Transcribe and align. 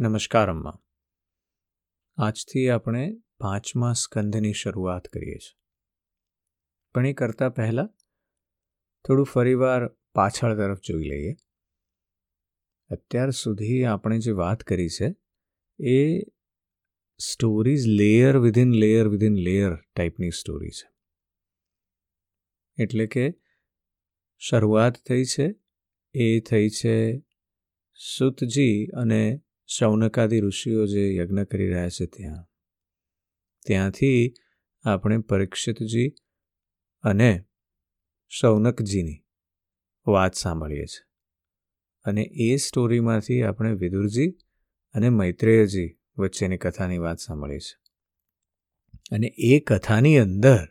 નમસ્કાર, 0.00 0.50
અમ્મા. 0.50 0.82
આજથી 2.16 2.68
આપણે 2.68 3.22
પાંચમા 3.38 3.92
સ્કંધની 3.92 4.52
શરૂઆત 4.52 5.08
કરીએ 5.08 5.34
છીએ. 5.34 5.58
પણ 6.94 7.06
એ 7.06 7.12
કરતાં 7.12 7.54
પહેલાં 7.54 7.88
થોડું 9.08 9.26
ફરીવાર 9.26 9.88
પાછળ 9.88 10.56
તરફ 10.56 10.80
જોઈ 10.80 11.08
લઈએ. 11.08 11.36
અત્યાર 12.90 13.30
સુધી 13.30 13.84
આપણે 13.84 14.18
જે 14.18 14.30
વાત 14.30 14.60
કરી 14.60 14.88
છે, 14.88 15.14
એ 15.80 16.20
stories 17.18 17.86
layer 17.86 18.36
within 18.36 18.72
layer 18.72 19.08
within 19.08 19.34
layer 19.34 19.74
ટાઈપની 19.74 20.30
સ્ટોરી 20.30 20.70
છે. 20.70 20.92
એટલે 22.82 23.06
કે 23.06 23.34
શરૂઆત 24.38 24.94
થઈ 24.94 25.24
છે, 25.24 25.54
એ 26.14 26.40
થઈ 26.40 26.68
છે 26.68 27.18
સુતજી 27.94 28.86
અને 28.86 29.40
શૌનકાદી 29.70 30.40
ઋષિઓ 30.40 30.86
જે 30.86 31.16
યજ્ઞ 31.16 31.42
કરી 31.42 31.68
રહ્યા 31.68 31.88
છે 31.88 32.06
ત્યાં. 32.06 32.48
ત્યાંથી 33.66 34.34
આપણે 34.84 35.18
પરીક્ષિતજી 35.18 36.14
અને 37.02 37.44
શૌનકજીની 38.28 39.24
વાત 40.06 40.34
સાંભળીએ 40.34 40.84
છીએ. 40.84 41.06
અને 42.04 42.22
એ 42.22 42.56
સ્ટોરીમાંથી 42.56 43.42
આપણે 43.42 43.72
વિદુરજી 43.72 44.30
અને 44.92 45.08
મૈત્રેયજી 45.08 45.98
વચ્ચેની 46.18 46.58
કથાની 46.58 46.98
વાત 46.98 47.18
સાંભળીએ 47.18 47.58
છીએ. 47.58 47.94
અને 49.12 49.26
એ 49.26 49.60
કથાની 49.60 50.18
અંદર 50.18 50.66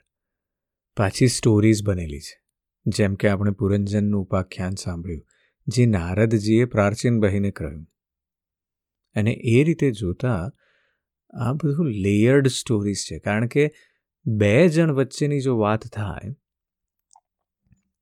પાછી 0.97 1.27
સ્ટોરીઝ 1.27 1.83
બનેલી 1.83 2.19
છે. 2.19 2.43
જેમ 2.85 3.15
કે 3.15 3.29
આપણે 3.29 3.51
પુરંજનનું 3.51 4.21
ઉપાખ્યાન 4.21 4.75
સાંભળ્યું, 4.75 5.27
જે 5.67 5.85
નારદજીએ 5.85 6.65
પ્રાચીન 6.65 7.19
બહીને 7.19 7.51
કહ્યું. 7.51 7.87
અને 9.17 9.31
એ 9.31 9.63
રીતે 9.63 9.91
જોતાં 9.91 10.51
આ 11.33 11.53
બધું 11.53 11.91
લેયર્ડ 11.91 12.47
સ્ટોરીઝ 12.47 13.03
છે. 13.03 13.19
કારણ 13.19 13.47
કે 13.47 13.71
બે 14.25 14.67
જણ 14.67 14.91
વચ્ચેની 14.91 15.41
જો 15.41 15.57
વાત 15.57 15.87
થાય, 15.87 16.35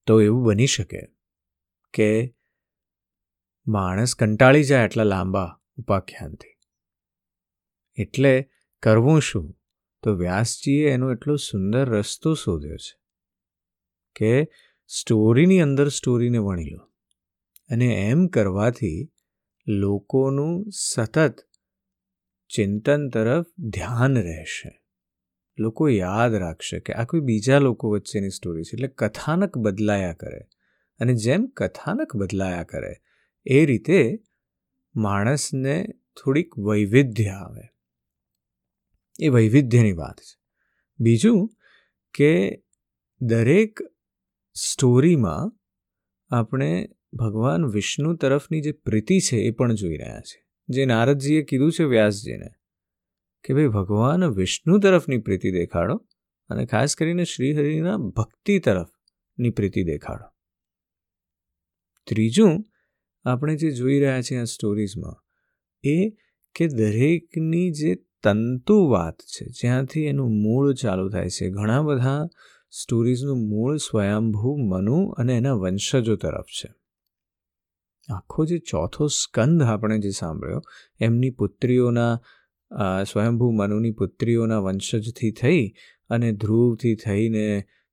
તો 0.07 0.21
એવું 0.21 0.43
બની 0.43 0.65
શકે 0.65 1.01
કે 1.93 2.09
માણસ 3.67 4.15
કંટાળી 4.15 4.63
જાય 4.63 4.85
એટલા 4.85 5.03
લાંબા 5.03 5.49
ઉપાખ્યાનથી. 5.77 6.53
એટલે 7.97 8.33
કરવું 8.83 9.21
શું? 9.21 9.55
તો 10.03 10.11
વ્યાસજીએ 10.13 10.89
એનો 10.89 11.11
એટલો 11.11 11.35
સુંદર 11.35 11.85
રસ્તો 11.89 12.33
શોધ્યો 12.33 12.77
છે 12.77 12.97
કે 14.15 14.31
સ્ટોરીની 14.87 15.59
અંદર 15.59 15.87
સ્ટોરીને 15.87 16.37
વણી 16.37 16.69
લો. 16.69 16.83
અને 17.69 17.85
એમ 18.09 18.27
કરવાથી 18.27 19.11
લોકોનું 19.67 20.71
સતત 20.71 21.35
ચિંતન 22.55 23.09
તરફ 23.09 23.45
ધ્યાન 23.59 24.17
રહેશે. 24.17 24.81
લોકો 25.57 25.89
યાદ 25.89 26.33
રાખશે 26.33 26.79
કે 26.79 26.93
આ 26.93 27.05
કોઈ 27.05 27.19
બીજા 27.19 27.59
લોકો 27.59 27.89
વચ્ચેની 27.89 28.29
સ્ટોરી 28.29 28.63
છે, 28.63 28.69
એટલે 28.73 28.87
કથાનક 28.87 29.57
બદલાયા 29.57 30.13
કરે. 30.13 30.39
અને 30.99 31.13
જેમ 31.13 31.47
કથાનક 31.47 32.15
બદલાયા 32.15 32.63
કરે, 32.63 32.95
એ 33.45 33.65
રીતે 33.65 34.23
માણસને 34.95 35.87
થોડીક 36.23 36.59
વૈવિધ્ય 36.59 37.27
આવે. 37.27 37.61
એ 39.19 39.29
વૈવિધ્યની 39.29 39.91
વાત 39.91 40.19
છે. 40.19 40.39
બીજું 40.99 41.49
કે 42.13 42.63
દરેક 43.21 43.79
સ્ટોરીમાં 44.53 45.59
આપણે 46.35 46.89
ભગવાન 47.15 47.65
વિષ્ણુ 47.65 48.15
તરફની 48.15 48.61
જે 48.61 48.71
પ્રીતિ 48.71 49.19
છે 49.19 49.37
એ 49.37 49.51
પણ 49.51 49.73
જોઈ 49.73 49.97
રહ્યા 49.97 50.19
છે. 50.19 50.45
જે 50.69 50.85
નારદજીએ 50.85 51.43
કીધું 51.43 51.71
છે 51.71 51.83
વ્યાસજીને 51.83 52.47
કે 53.43 53.53
ભાઈ, 53.53 53.67
ભગવાન 53.67 54.25
વિષ્ણુ 54.25 54.79
તરફની 54.79 55.17
પ્રીતિ 55.17 55.51
દેખાડો 55.51 55.95
અને 56.49 56.65
ખાસ 56.65 56.95
કરીને 56.95 57.23
શ્રીહરિના 57.23 57.97
ભક્તિ 57.97 58.59
તરફની 58.59 59.49
પ્રીતિ 59.49 59.83
દેખાડો. 59.83 60.25
ત્રીજું 62.07 62.63
આપણે 63.25 63.55
જે 63.55 63.71
જોઈ 63.71 63.99
રહ્યા 63.99 64.21
છીએ 64.21 64.37
આ 64.37 64.43
સ્ટોરીઝમાં 64.43 65.23
એ 65.83 66.09
કે 66.55 66.67
દરેકની 66.67 67.71
જે 67.71 67.95
તંતુ 68.23 68.87
વાત 68.89 69.21
છે, 69.21 69.45
જ્યાંથી 69.45 70.03
એનું 70.03 70.41
મૂળ 70.41 70.73
ચાલુ 70.73 71.09
થાય 71.09 71.29
છે. 71.29 71.49
ઘણા 71.49 71.81
બધા 71.81 72.27
સ્ટોરીઝનું 72.71 73.49
મૂળ 73.49 73.77
સ્વયંભૂ 73.77 74.55
મનુ 74.57 75.05
અને 75.05 75.37
એના 75.37 75.53
વંશજો 75.53 76.15
તરફ 76.15 76.45
છે. 76.45 76.84
આખો 78.09 78.45
જે 78.45 78.57
ચોથો 78.57 79.07
સ્કંદ 79.07 79.63
આપણે 79.63 79.99
જે 79.99 80.09
સાંભળ્યો, 80.09 80.61
એમની 80.99 81.29
પુત્રીઓના 81.29 82.13
સ્વયંભૂ 83.03 83.51
મનુની 83.51 83.91
પુત્રીઓના 83.91 84.59
વંશજથી 84.59 85.31
થઈ 85.31 85.63
અને 86.09 86.31
ધ્રુવથી 86.31 86.95
થઈને 86.95 87.45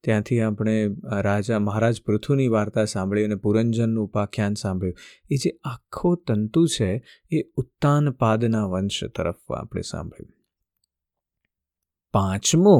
ત્યાંથી 0.05 0.41
આપણે 0.41 0.75
રાજા 1.23 1.59
મહારાજ 1.59 2.00
પૃથુની 2.03 2.49
વાર્તા 2.49 2.84
સાંભળી 2.84 3.25
અને 3.25 3.34
પુરંજનનું 3.34 4.05
ઉપાખ્યાન 4.05 4.55
સાંભળ્યું. 4.55 4.97
એ 5.31 5.37
જે 5.37 5.50
આખો 5.65 6.15
તંતુ 6.17 6.67
છે, 6.67 6.91
એ 7.31 7.43
ઉત્તાનપાદના 7.56 8.65
વંશ 8.67 9.05
તરફ 9.05 9.53
આપણે 9.53 9.83
સાંભળ્યું. 9.83 10.33
પાંચમો 12.15 12.77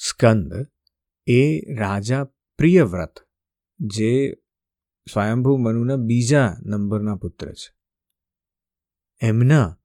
સ્કંદ 0.00 0.52
એ 1.26 1.40
રાજા 1.74 2.24
પ્રિયવ્રત, 2.58 3.24
જે 3.80 4.12
સ્વયંભૂ 5.12 5.56
મનુના 5.56 5.96
બીજા 5.96 6.56
નંબરના 6.62 7.16
પુત્ર 7.16 7.52
છે. 7.52 7.76
એમના 9.22 9.78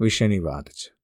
વિશેની 0.00 0.38
વાત 0.38 0.68
છે. 0.68 0.98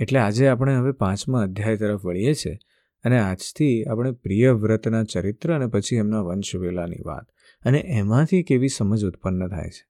એટલે 0.00 0.18
આજે 0.18 0.48
આપણે 0.48 0.76
હવે 0.76 0.92
પાંચમા 0.92 1.42
અધ્યાય 1.42 1.76
તરફ 1.76 2.04
વળીએ 2.04 2.34
છીએ 2.34 2.58
અને 3.04 3.18
આજથી 3.18 3.84
આપણે 3.84 4.12
પ્રિયવ્રતના 4.12 5.04
ચરિત્ર 5.04 5.54
અને 5.54 5.66
પછી 5.66 5.96
એમના 5.96 6.20
વંશવેલાની 6.20 6.96
વાત 7.06 7.26
અને 7.66 7.78
એમાંથી 7.78 8.42
કેવી 8.42 8.68
સમજ 8.68 9.04
ઉત્પન્ન 9.04 9.48
થાય 9.48 9.70
છે 9.70 9.88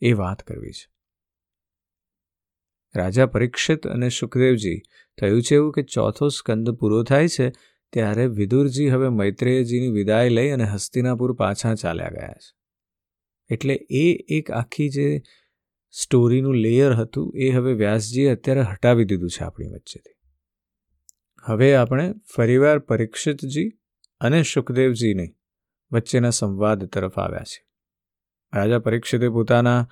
એ 0.00 0.12
વાત 0.12 0.42
કરવી 0.42 0.72
છે. 0.72 0.92
રાજા 2.96 3.26
પરીક્ષિત 3.26 3.86
અને 3.86 4.08
સુખદેવજી 4.08 4.82
થયું 5.20 5.42
છે 5.42 5.54
એવું 5.54 5.72
કે 5.72 5.82
ચોથો 5.82 6.28
સ્કંદ 6.28 6.70
પૂરો 6.70 7.02
થાય 7.02 7.28
છે 7.28 7.52
ત્યારે 7.92 8.26
વિદુરજી 8.26 8.88
હવે 8.88 9.08
મૈત્રેયજીની 9.08 9.88
વિદાય 9.88 10.28
લઈ 10.28 10.50
અને 10.50 10.64
હસ્તિનાપુર 10.64 11.32
પાછા 11.32 11.74
ચાલ્યા 11.74 12.08
ગયા 12.08 12.32
છે. 12.32 12.56
એટલે 13.50 13.74
એ 13.90 14.12
એક 14.28 14.50
આખી 14.50 14.88
જે 14.88 15.22
સ્ટોરીનું 15.90 16.54
લેયર 16.54 16.92
હતું, 16.92 17.32
એ 17.36 17.50
હવે 17.50 17.72
વ્યાસજીએ 17.72 18.30
અત્યારે 18.30 18.60
હટાવી 18.60 19.04
દીધું 19.04 19.30
છે 19.30 19.44
આપણી 19.44 19.66
વચ્ચેથી. 19.66 20.16
હવે 21.44 21.74
આપણે 21.74 22.14
ફરીવાર 22.36 22.78
પરીક્ષિતજી 22.78 23.68
અને 24.20 24.42
સુખદેવજીની 24.42 25.36
વચ્ચેના 25.92 26.30
સંવાદ 26.30 26.84
તરફ 26.84 27.18
આવ્યા 27.18 27.42
છે 27.42 27.68
રાજા 28.54 28.78
પરીક્ષિતે 28.78 29.28
પોતાના 29.28 29.88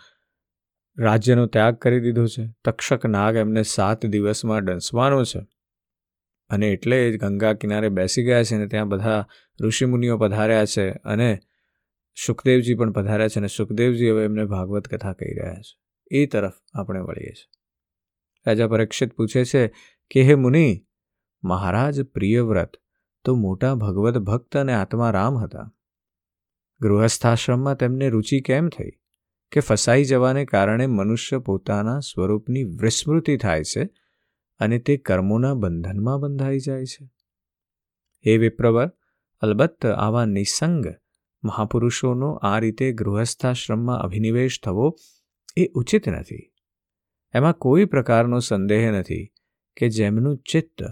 રાજ્યનો 0.99 1.47
ત્યાગ 1.47 1.77
કરી 1.77 2.01
દીધો 2.01 2.27
છે. 2.27 2.49
તક્ષક 2.65 3.07
નાગ 3.07 3.37
એમને 3.37 3.63
સાત 3.63 4.07
દિવસમાં 4.07 4.65
ડંસવાનો 4.65 5.25
છે. 5.25 5.56
અને 6.49 6.69
એટલે 6.69 7.13
જ 7.13 7.21
ગંગા 7.21 7.53
કિનારે 7.53 7.89
બેસી 7.89 8.25
ગયા 8.25 8.43
છે 8.43 8.55
અને 8.55 8.67
ત્યાં 8.67 8.89
બધા 8.89 9.27
ઋષિમુનિઓ 9.61 10.19
પધાર્યા 10.19 10.65
છે 10.65 10.91
અને 10.91 11.39
સુખદેવજી 12.27 12.75
પણ 12.75 12.93
પધાર્યા 12.93 13.29
છે 13.29 13.39
અને 13.39 13.49
સુખદેવજી 13.49 14.11
હવે 14.11 14.25
એમને 14.25 14.45
ભાગવત 14.45 14.89
કથા 14.89 15.13
કહી 15.13 15.35
રહ્યા 15.35 15.55
છે. 15.55 15.79
એ 16.11 16.27
તરફ 16.27 16.53
આપણે 16.75 17.01
વળીએ 17.01 17.33
છીએ. 17.33 17.51
રાજા 18.47 18.69
પરીક્ષિત 18.69 19.13
પૂછે 19.13 19.45
છે 19.45 19.69
કે, 20.11 20.23
હે 20.23 20.35
મુનિ, 20.35 20.87
મહારાજ 21.45 22.03
પ્રિયવ્રત 22.03 22.73
તો 23.25 23.35
મોટા 23.35 23.75
ભગવત 23.75 24.19
ભક્ત 24.19 24.57
અને 24.57 24.73
આત્મા 24.73 25.11
રામ 25.11 25.39
હતા. 25.39 25.75
ગૃહસ્થાશ્રમમાં 26.81 27.77
તેમને 27.77 28.09
રુચિ 28.09 28.41
કેમ 28.41 28.69
થઈ? 28.69 28.91
કે 29.53 29.61
ફસાઈ 29.61 30.05
જવાને 30.05 30.45
કારણે 30.45 30.87
મનુષ્ય 30.87 31.39
પોતાના 31.39 31.99
સ્વરૂપની 31.99 32.65
વિસ્મૃતિ 32.65 33.37
થાય 33.37 33.65
છે 33.65 33.91
અને 34.59 34.79
તે 34.79 34.97
કર્મોના 34.97 35.55
બંધનમાં 35.55 36.21
બંધાઈ 36.21 36.59
જાય 36.59 36.85
છે. 36.85 37.07
હે 38.27 38.37
વિપ્રવર, 38.37 38.93
અલબત્ત 39.41 39.87
આવા 39.87 40.25
નિસંગ 40.25 40.87
મહાપુરુષોનો 41.45 42.33
આ 42.33 42.59
રીતે 42.59 42.93
ગૃહસ્થાશ્રમમાં 42.93 43.99
અભિનિવેશ 43.99 44.61
થવો 44.63 44.97
એ 45.57 45.67
ઉચિત 45.67 46.09
નથી. 46.09 46.53
એમાં 47.35 47.53
કોઈ 47.53 47.85
પ્રકારનો 47.85 48.39
સંદેહ 48.39 48.93
નથી 48.93 49.33
કે 49.77 49.89
જેમનું 49.89 50.39
ચિત્ત 50.39 50.83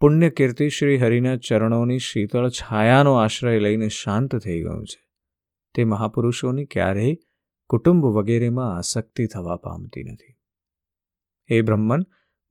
પુણ્યકીર્તિ 0.00 0.68
શ્રી 0.68 0.96
હરિના 0.96 1.36
ચરણોની 1.36 1.98
શીતળ 1.98 2.48
છાયાનો 2.48 3.14
આશ્રય 3.14 3.58
લઈને 3.58 3.88
શાંત 3.88 4.36
થઈ 4.36 4.58
ગયું 4.58 4.86
છે. 4.86 5.08
તે 5.74 5.84
મહાપુરુષોની 5.84 6.64
ક્યારેય 6.64 7.16
કુટુંબ 7.66 8.04
વગેરેમાં 8.04 8.76
આસક્તિ 8.76 9.26
થવા 9.26 9.56
પામતી 9.56 10.02
નથી. 10.02 10.34
એ 11.46 11.60
બ્રહ્મન 11.60 12.00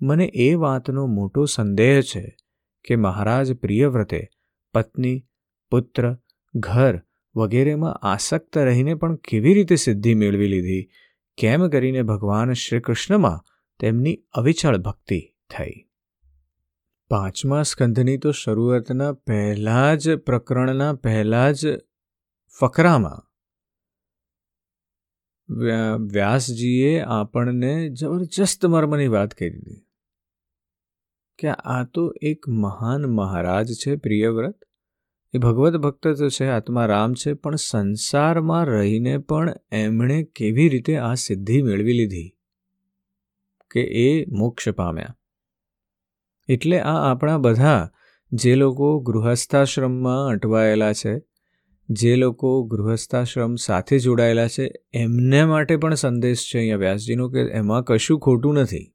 મને 0.02 0.26
એ 0.26 0.54
વાતનો 0.54 1.08
મોટો 1.08 1.46
સંદેહ 1.46 2.02
છે 2.02 2.38
કે 2.86 2.96
મહારાજ 2.96 3.54
પ્રિયવ્રતે 3.54 4.28
પત્ની, 4.74 5.28
પુત્ર, 5.70 6.18
ઘર 6.56 7.02
વગેરેમાં 7.36 7.94
આસક્ત 7.94 8.58
રહીને 8.58 8.96
પણ 8.96 9.16
કેવી 9.16 9.54
રીતે 9.54 9.76
સિદ્ધિ 9.76 10.14
મેળવી 10.14 10.48
લીધી? 10.48 10.90
કેમ 11.38 11.70
કરીને 11.70 12.02
ભગવાન 12.02 12.54
શ્રી 12.54 12.80
કૃષ્ણમાં 12.80 13.46
તેમની 13.80 14.24
અવિચળ 14.32 14.78
ભક્તિ 14.78 15.20
થઈ? 15.58 15.88
પાંચમા 17.10 17.62
સ્કંધની 17.62 18.18
તો 18.18 18.32
શરૂઆતના 18.32 19.14
પહેલા 19.14 19.96
જ 19.96 20.16
પ્રકરણના 20.16 20.94
પહેલા 20.94 21.52
જ 21.52 21.68
ફકરામાં 22.60 23.28
વ્યાસજીએ 26.12 27.00
આપણને 27.00 27.90
જબરજસ્ત 27.90 28.66
મર્મની 28.66 29.08
વાત 29.08 29.34
કહી 29.34 29.50
દીધી. 29.50 29.91
કે 31.42 31.48
આ 31.48 31.84
તો 31.84 32.14
એક 32.22 32.50
મહાન 32.50 33.06
મહારાજ 33.06 33.72
છે 33.72 33.96
પ્રિયવ્રત. 33.96 34.60
એ 35.34 35.38
ભગવત 35.38 35.76
ભક્ત 35.76 36.08
તો 36.08 36.30
છે, 36.30 36.46
આત્મા 36.46 36.86
રામ 36.86 37.14
છે, 37.14 37.34
પણ 37.34 37.56
સંસારમાં 37.56 38.66
રહીને 38.66 39.18
પણ 39.18 39.54
એમણે 39.72 40.24
કેવી 40.24 40.70
રીતે 40.70 40.98
આ 40.98 41.14
સિદ્ધિ 41.14 41.62
મેળવી 41.62 41.94
લીધી? 41.94 42.36
કે 43.72 43.82
એ 43.82 44.26
મોક્ષ 44.26 44.70
પામ્યા. 44.70 45.18
એટલે 46.48 46.80
આ 46.80 47.12
આપણા 47.12 47.38
બધા 47.38 47.90
જે 48.32 48.56
લોકો 48.56 49.00
ગૃહસ્થાશ્રમમાં 49.00 50.28
અટવાયેલા 50.28 50.94
છે, 50.94 51.22
જે 51.90 52.16
લોકો 52.16 52.64
ગૃહસ્થાશ્રમ 52.64 53.56
સાથે 53.56 54.00
જોડાયેલા 54.00 54.48
છે, 54.48 54.72
એમને 54.94 55.46
માટે 55.46 55.78
પણ 55.78 55.94
સંદેશ 55.94 56.52
છે 56.54 56.58
અહીંયા 56.58 56.78
વ્યાસજીનો 56.78 57.30
કે 57.30 57.40
એમાં 57.40 57.84
કશું 57.84 58.20
ખોટું 58.20 58.54
નથી. 58.54 58.91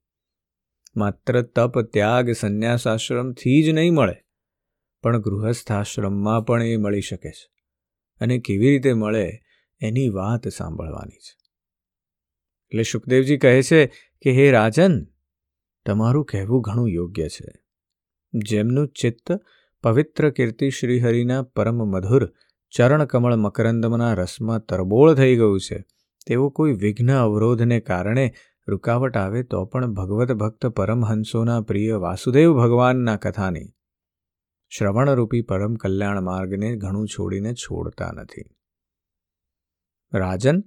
માત્ર 0.97 1.43
તપ, 1.43 1.81
ત્યાગ 1.81 2.31
સંન્યાસાશ્રમથી 2.31 3.63
જ 3.63 3.69
નહીં 3.69 3.95
મળે, 3.95 4.17
પણ 5.03 5.21
ગૃહસ્થાશ્રમમાં 5.21 6.47
પણ 6.47 6.63
એ 6.63 6.77
મળી 6.77 7.01
શકે 7.01 7.31
છે 7.31 7.51
અને 8.21 8.39
કેવી 8.39 8.71
રીતે 8.71 8.93
મળે 8.93 9.27
એની 9.81 10.09
વાત 10.09 10.49
સાંભળવાની 10.49 11.17
છે. 11.17 11.35
એટલે 12.71 12.83
સુખદેવજી 12.83 13.39
કહે 13.39 13.63
છે 13.63 13.87
કે, 14.23 14.31
હે 14.31 14.51
રાજન, 14.51 15.05
તમારું 15.87 16.25
કહેવું 16.25 16.61
ઘણું 16.61 16.91
યોગ્ય 16.91 17.29
છે. 17.29 17.53
જેમનું 18.35 18.89
ચિત્ત 18.89 19.33
પવિત્ર 19.83 20.31
કીર્તિ 20.31 20.71
શ્રીહરિના 20.71 21.43
પરમ 21.43 21.79
મધુર 21.85 22.33
ચરણકમળ 22.71 23.37
મકરંદમના 23.37 24.15
રસમાં 24.15 24.65
તરબોળ 24.65 25.15
થઈ 25.15 25.37
ગયું 25.37 25.61
છે 25.61 25.85
તેવો 26.27 26.51
કોઈ 26.51 26.73
વિઘ્ન 26.73 27.13
અવરોધને 27.13 27.81
કારણે 27.81 28.33
રૂકાવટ 28.67 29.17
આવે 29.17 29.43
તો 29.43 29.65
પણ 29.65 29.93
ભગવત 29.93 30.33
ભક્ત 30.33 30.67
પરમહંસોના 30.67 31.61
પ્રિય 31.61 31.95
વાસુદેવ 31.95 32.53
ભગવાનના 32.53 33.17
કથાની 33.17 33.73
શ્રવણરૂપી 34.69 35.43
પરમ 35.43 35.75
કલ્યાણ 35.75 36.21
માર્ગને 36.21 36.77
ઘણું 36.77 37.09
છોડીને 37.09 37.55
છોડતા 37.55 38.13
નથી. 38.13 38.43
રાજન, 40.15 40.63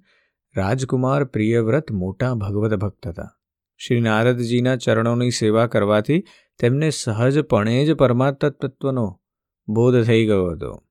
રાજકુમાર 0.55 1.23
પ્રિયવ્રત 1.23 1.91
મોટા 1.91 2.33
ભગવત 2.33 2.75
ભક્ત 2.75 3.07
હતા. 3.07 3.35
શ્રી 3.77 4.01
નારદજીના 4.01 4.75
ચરણોની 4.75 5.31
સેવા 5.31 5.67
કરવાથી 5.67 6.23
તેમને 6.59 6.89
સહજપણે 6.89 7.85
જ 7.85 7.93
પરમાત્મ 7.93 9.05
બોધ 9.67 10.03
થઈ 10.03 10.25
ગયો 10.25 10.45
હતો. 10.45 10.83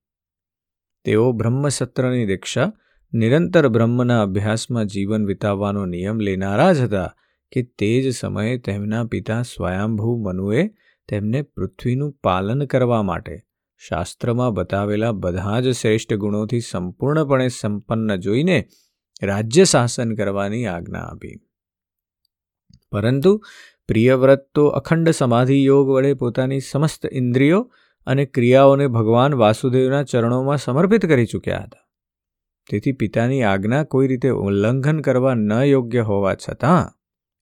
તેઓ 1.05 1.33
બ્રહ્મસત્રની 1.33 2.27
દીક્ષા 2.27 2.73
નિરંતર 3.13 3.69
બ્રહ્મના 3.69 4.23
અભ્યાસમાં 4.23 4.87
જીવન 4.87 5.27
વિતાવવાનો 5.27 5.87
નિયમ 5.87 6.19
લેનારા 6.19 6.73
જ 6.73 6.81
હતા 6.81 7.15
કે 7.53 7.63
તે 7.63 8.03
જ 8.03 8.15
સમયે 8.15 8.59
તેમના 8.59 9.05
પિતા 9.05 9.43
સ્વયંભૂ 9.43 10.17
મનુએ 10.17 10.67
તેમને 11.09 11.43
પૃથ્વીનું 11.43 12.13
પાલન 12.13 12.65
કરવા 12.65 13.03
માટે 13.03 13.39
શાસ્ત્રમાં 13.79 14.53
બતાવેલા 14.53 15.13
બધા 15.13 15.61
જ 15.61 15.71
શ્રેષ્ઠ 15.71 16.15
ગુણોથી 16.15 16.61
સંપૂર્ણપણે 16.61 17.49
સંપન્ન 17.49 18.17
જોઈને 18.17 18.67
રાજ્ય 19.23 19.65
શાસન 19.65 20.15
કરવાની 20.15 20.67
આજ્ઞા 20.67 21.01
આપી. 21.01 21.35
પરંતુ 22.93 23.43
પ્રિયવ્રત 23.89 24.47
તો 24.55 24.67
અખંડ 24.67 25.11
સમાધિ 25.11 25.65
યોગ 25.65 25.89
વડે 25.89 26.15
પોતાની 26.15 26.61
સમસ્ત 26.61 27.07
ઇન્દ્રિયો 27.13 27.73
અને 28.07 28.25
ક્રિયાઓને 28.25 28.87
ભગવાન 28.87 29.35
વાસુદેવના 29.35 30.03
ચરણોમાં 30.03 30.59
સમર્પિત 30.59 31.07
કરી 31.07 31.27
ચૂક્યા 31.27 31.59
હતા. 31.59 31.88
તેથી 32.69 32.93
પિતાની 32.93 33.43
આજ્ઞા 33.43 33.85
કોઈ 33.85 34.09
રીતે 34.09 34.29
ઉલ્લંઘન 34.29 35.01
કરવા 35.01 35.35
ન 35.35 35.53
યોગ્ય 35.53 36.01
હોવા 36.01 36.35
છતાં, 36.35 36.93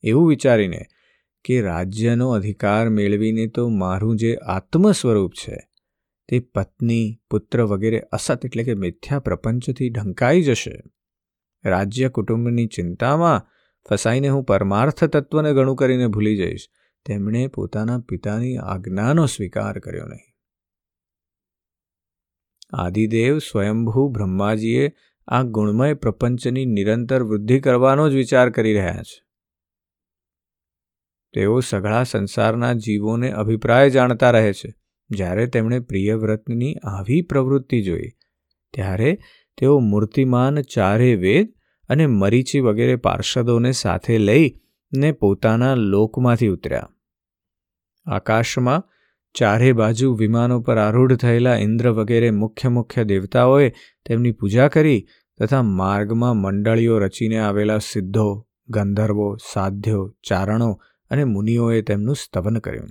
એવું 0.03 0.29
વિચારીને 0.29 0.87
કે 1.45 1.61
રાજ્યનો 1.61 2.31
અધિકાર 2.31 2.89
મેળવીને 2.89 3.47
તો 3.47 3.69
મારું 3.69 4.17
જે 4.17 4.35
આત્મ 4.35 4.93
સ્વરૂપ 4.93 5.33
છે, 5.33 5.69
તે 6.29 6.39
પત્ની, 6.39 7.21
પુત્ર 7.31 7.63
વગેરે 7.63 8.01
અસત 8.01 8.45
એટલે 8.45 8.65
કે 8.65 8.75
મિથ્યા 8.75 9.19
પ્રપંચથી 9.19 9.91
ઢંકાઈ 9.91 10.43
જશે. 10.43 10.83
રાજ્ય 11.65 12.09
કુટુંબની 12.09 12.67
ચિંતામાં 12.67 13.47
ફસાઈને 13.89 14.29
હું 14.29 14.45
પરમાર્થ 14.45 15.05
તત્વને 15.05 15.53
ગણું 15.53 15.77
કરીને 15.77 16.07
ભૂલી 16.07 16.37
જઈશ. 16.37 16.69
તેમણે 17.07 17.47
પોતાના 17.47 17.99
પિતાની 17.99 18.57
આજ્ઞાનો 18.57 19.27
સ્વીકાર 19.27 19.79
કર્યો 19.79 20.07
નહીં. 20.07 20.33
આદિદેવ 22.73 23.39
સ્વયંભૂ 23.39 24.09
બ્રહ્માજીએ 24.09 24.93
આ 25.29 25.43
ગુણમય 25.43 25.95
પ્રપંચની 25.95 26.65
નિરંતર 26.65 27.23
વૃદ્ધિ 27.23 27.61
કરવાનો 27.61 28.11
જ 28.11 28.15
વિચાર 28.15 28.51
કરી 28.51 28.75
રહ્યા 28.75 29.03
છે. 29.03 29.25
તેઓ 31.33 31.61
સઘળા 31.61 32.03
સંસારના 32.03 32.73
જીવોને 32.73 33.33
અભિપ્રાય 33.33 33.91
જાણતા 33.91 34.31
રહે 34.31 34.53
છે. 34.53 34.75
જ્યારે 35.11 35.47
તેમણે 35.47 35.81
પ્રિયવ્રતની 35.81 36.75
આવી 36.75 37.23
પ્રવૃત્તિ 37.23 37.83
જોઈ, 37.83 38.11
ત્યારે 38.75 39.19
તેઓ 39.59 39.79
મૂર્તિમાન 39.79 40.61
ચારે 40.61 41.15
વેદ 41.15 41.55
અને 41.89 42.07
મરીચી 42.07 42.61
વગેરે 42.61 42.97
પાર્ષદોને 42.97 43.73
સાથે 43.73 44.19
લઈ 44.19 44.61
ને 44.93 45.13
પોતાના 45.13 45.75
લોકમાંથી 45.75 46.49
ઉતર્યા. 46.49 46.89
આકાશમાં 48.07 48.96
ચારે 49.39 49.73
બાજુ 49.73 50.15
વિમાનો 50.15 50.61
પર 50.61 50.79
આરૂઢ 50.79 51.17
થયેલા 51.17 51.57
ઇન્દ્ર 51.57 51.91
વગેરે 51.91 52.31
મુખ્ય 52.31 52.69
મુખ્ય 52.69 53.05
દેવતાઓએ 53.05 53.73
તેમની 54.07 54.33
પૂજા 54.33 54.69
કરી 54.69 55.07
તથા 55.39 55.63
માર્ગમાં 55.63 56.37
મંડળીઓ 56.37 56.99
રચીને 56.99 57.39
આવેલા 57.39 57.79
સિદ્ધો, 57.79 58.49
ગંધર્વો, 58.69 59.37
સાધ્યો, 59.53 60.17
ચારણો 60.29 60.81
અને 61.11 61.25
મુનિઓએ 61.25 61.83
તેમનું 61.83 62.17
સ્તવન 62.17 62.59
કર્યું. 62.59 62.89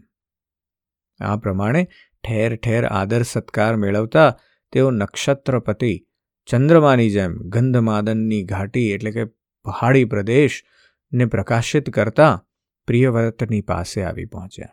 આ 1.25 1.35
પ્રમાણે 1.35 1.87
ઠેર 2.23 2.55
ઠેર 2.55 2.85
આદર 2.85 3.21
સત્કાર 3.21 3.75
મેળવતા 3.75 4.39
તેઓ 4.71 4.91
નક્ષત્રપતિ, 4.91 6.07
ચંદ્રમાની 6.45 7.09
જેમ 7.09 7.37
ગંધમાદનની 7.37 8.43
ઘાટી 8.43 8.91
એટલે 8.91 9.11
કે 9.11 9.25
પહાડી 9.65 10.05
પ્રદેશને 10.05 11.25
પ્રકાશિત 11.25 11.89
કરતા 11.89 12.45
પ્રિયવ્રતની 12.87 13.61
પાસે 13.61 14.03
આવી 14.03 14.25
પહોંચ્યા. 14.25 14.67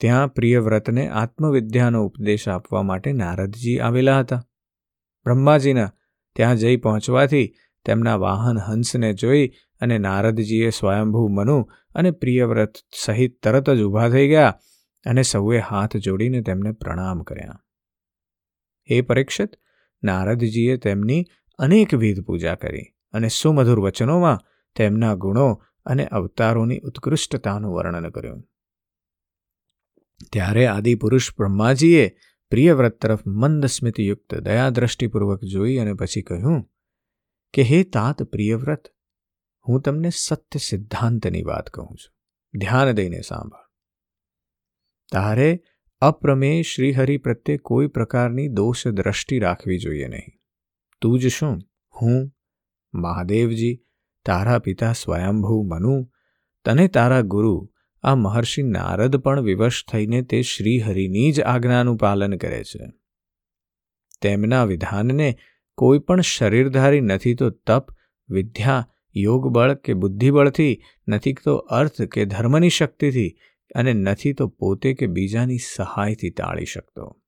ત્યાં 0.00 0.28
પ્રિયવ્રતને 0.28 1.08
આત્મવિદ્યાનો 1.08 2.04
ઉપદેશ 2.04 2.48
આપવા 2.48 2.82
માટે 2.82 3.12
નારદજી 3.12 3.78
આવેલા 3.78 4.18
હતા. 4.18 4.42
બ્રહ્માજીના 5.24 5.92
ત્યાં 6.36 6.56
જઈ 6.56 6.76
પહોંચવાથી 6.76 7.54
તેમના 7.84 8.16
વાહન 8.16 8.58
હંસને 8.58 9.12
જોઈ 9.12 9.50
અને 9.80 9.98
નારદજીએ 9.98 10.70
સ્વયંભૂ 10.70 11.28
મનુ 11.28 11.68
અને 11.94 12.10
પ્રિયવ્રત 12.10 12.72
સહિત 13.04 13.42
તરત 13.42 13.70
જ 13.70 13.82
ઊભા 13.82 14.08
થઈ 14.08 14.28
ગયા 14.28 14.58
અને 15.06 15.22
સૌએ 15.22 15.58
હાથ 15.58 15.96
જોડીને 15.96 16.42
તેમને 16.42 16.72
પ્રણામ 16.72 17.22
કર્યા. 17.22 17.64
એ 18.86 19.00
પરીક્ષિત, 19.00 19.50
નારદજીએ 20.04 20.76
તેમની 20.76 21.24
અનેકવિધ 21.58 22.20
પૂજા 22.20 22.54
કરી 22.54 22.86
અને 23.12 23.28
સુમધુર 23.28 23.80
વચનોમાં 23.80 24.38
તેમના 24.76 25.14
ગુણો 25.14 25.62
અને 25.86 26.06
અવતારોની 26.06 26.78
ઉત્કૃષ્ટતાનું 26.78 27.74
વર્ણન 27.74 28.10
કર્યું. 28.10 28.44
ત્યારે 30.32 30.66
આદિપુરુષ 30.66 31.36
બ્રહ્માજીએ 31.38 32.16
પ્રિયવ્રત 32.50 33.00
તરફ 33.00 33.26
મંદ 33.26 33.66
સ્મિતયુક્ત 33.66 34.34
દયાદ્રષ્ટિપૂર્વક 34.34 35.44
જોઈ 35.44 35.76
અને 35.76 35.94
પછી 35.94 36.22
કહ્યું, 36.22 36.70
કે 37.52 37.62
હે 37.62 37.82
તાત 37.84 38.22
પ્રિયવ્રત, 38.22 38.82
હું 39.68 39.80
તમને 39.80 40.10
સત્ય 40.10 40.58
સિદ્ધાંતની 40.58 41.42
વાત 41.42 41.70
કહું 41.70 41.96
છું. 41.96 42.14
ધ્યાન 42.58 42.92
દઈને 42.92 43.20
સાંભળ. 43.20 43.68
તારે 45.12 45.62
અપ્રમેય 46.00 46.62
શ્રીહરિ 46.62 47.16
પ્રત્યે 47.16 47.56
કોઈ 47.56 47.86
પ્રકારની 47.86 48.48
દોષ 48.48 48.86
દ્રષ્ટિ 48.86 49.38
રાખવી 49.38 49.78
જોઈએ 49.78 50.06
નહીં. 50.06 50.40
તું 51.00 51.18
જ 51.18 51.28
શું? 51.28 51.60
હું? 52.02 52.32
મહાદેવજી? 52.94 53.84
તારા 54.24 54.58
પિતા 54.58 54.92
સ્વયંભૂ 54.92 55.62
મનુ? 55.62 56.10
તને 56.64 56.88
તારા 56.88 57.20
ગુરુ 57.20 57.72
આ 58.02 58.14
મહર્ષિ 58.14 58.62
નારદ 58.62 59.16
પણ 59.16 59.40
વિવશ 59.40 59.84
થઈને 59.92 60.22
તે 60.22 60.42
શ્રીહરિની 60.42 61.32
જ 61.32 61.40
આજ્ઞાનું 61.40 61.96
પાલન 61.96 62.36
કરે 62.36 62.64
છે. 62.64 62.92
તેમના 64.20 64.64
વિધાનને 64.64 65.38
કોઈ 65.76 65.98
પણ 65.98 66.20
શરીરધારી 66.20 67.00
નથી 67.00 67.34
તો 67.34 67.50
તપ, 67.50 67.86
વિદ્યા, 68.28 68.88
યોગબળ 69.16 69.74
કે 69.74 69.94
બુદ્ધિબળથી, 69.94 70.82
નથી 71.08 71.32
તો 71.32 71.56
અર્થ 71.56 72.02
કે 72.02 72.24
ધર્મની 72.24 72.68
શક્તિથી 72.68 73.38
અને 73.74 73.92
નથી 73.92 74.32
તો 74.32 74.46
પોતે 74.46 74.94
કે 74.94 75.06
બીજાની 75.06 75.58
સહાયથી 75.58 76.30
ટાળી 76.30 76.64
શકતો. 76.64 77.20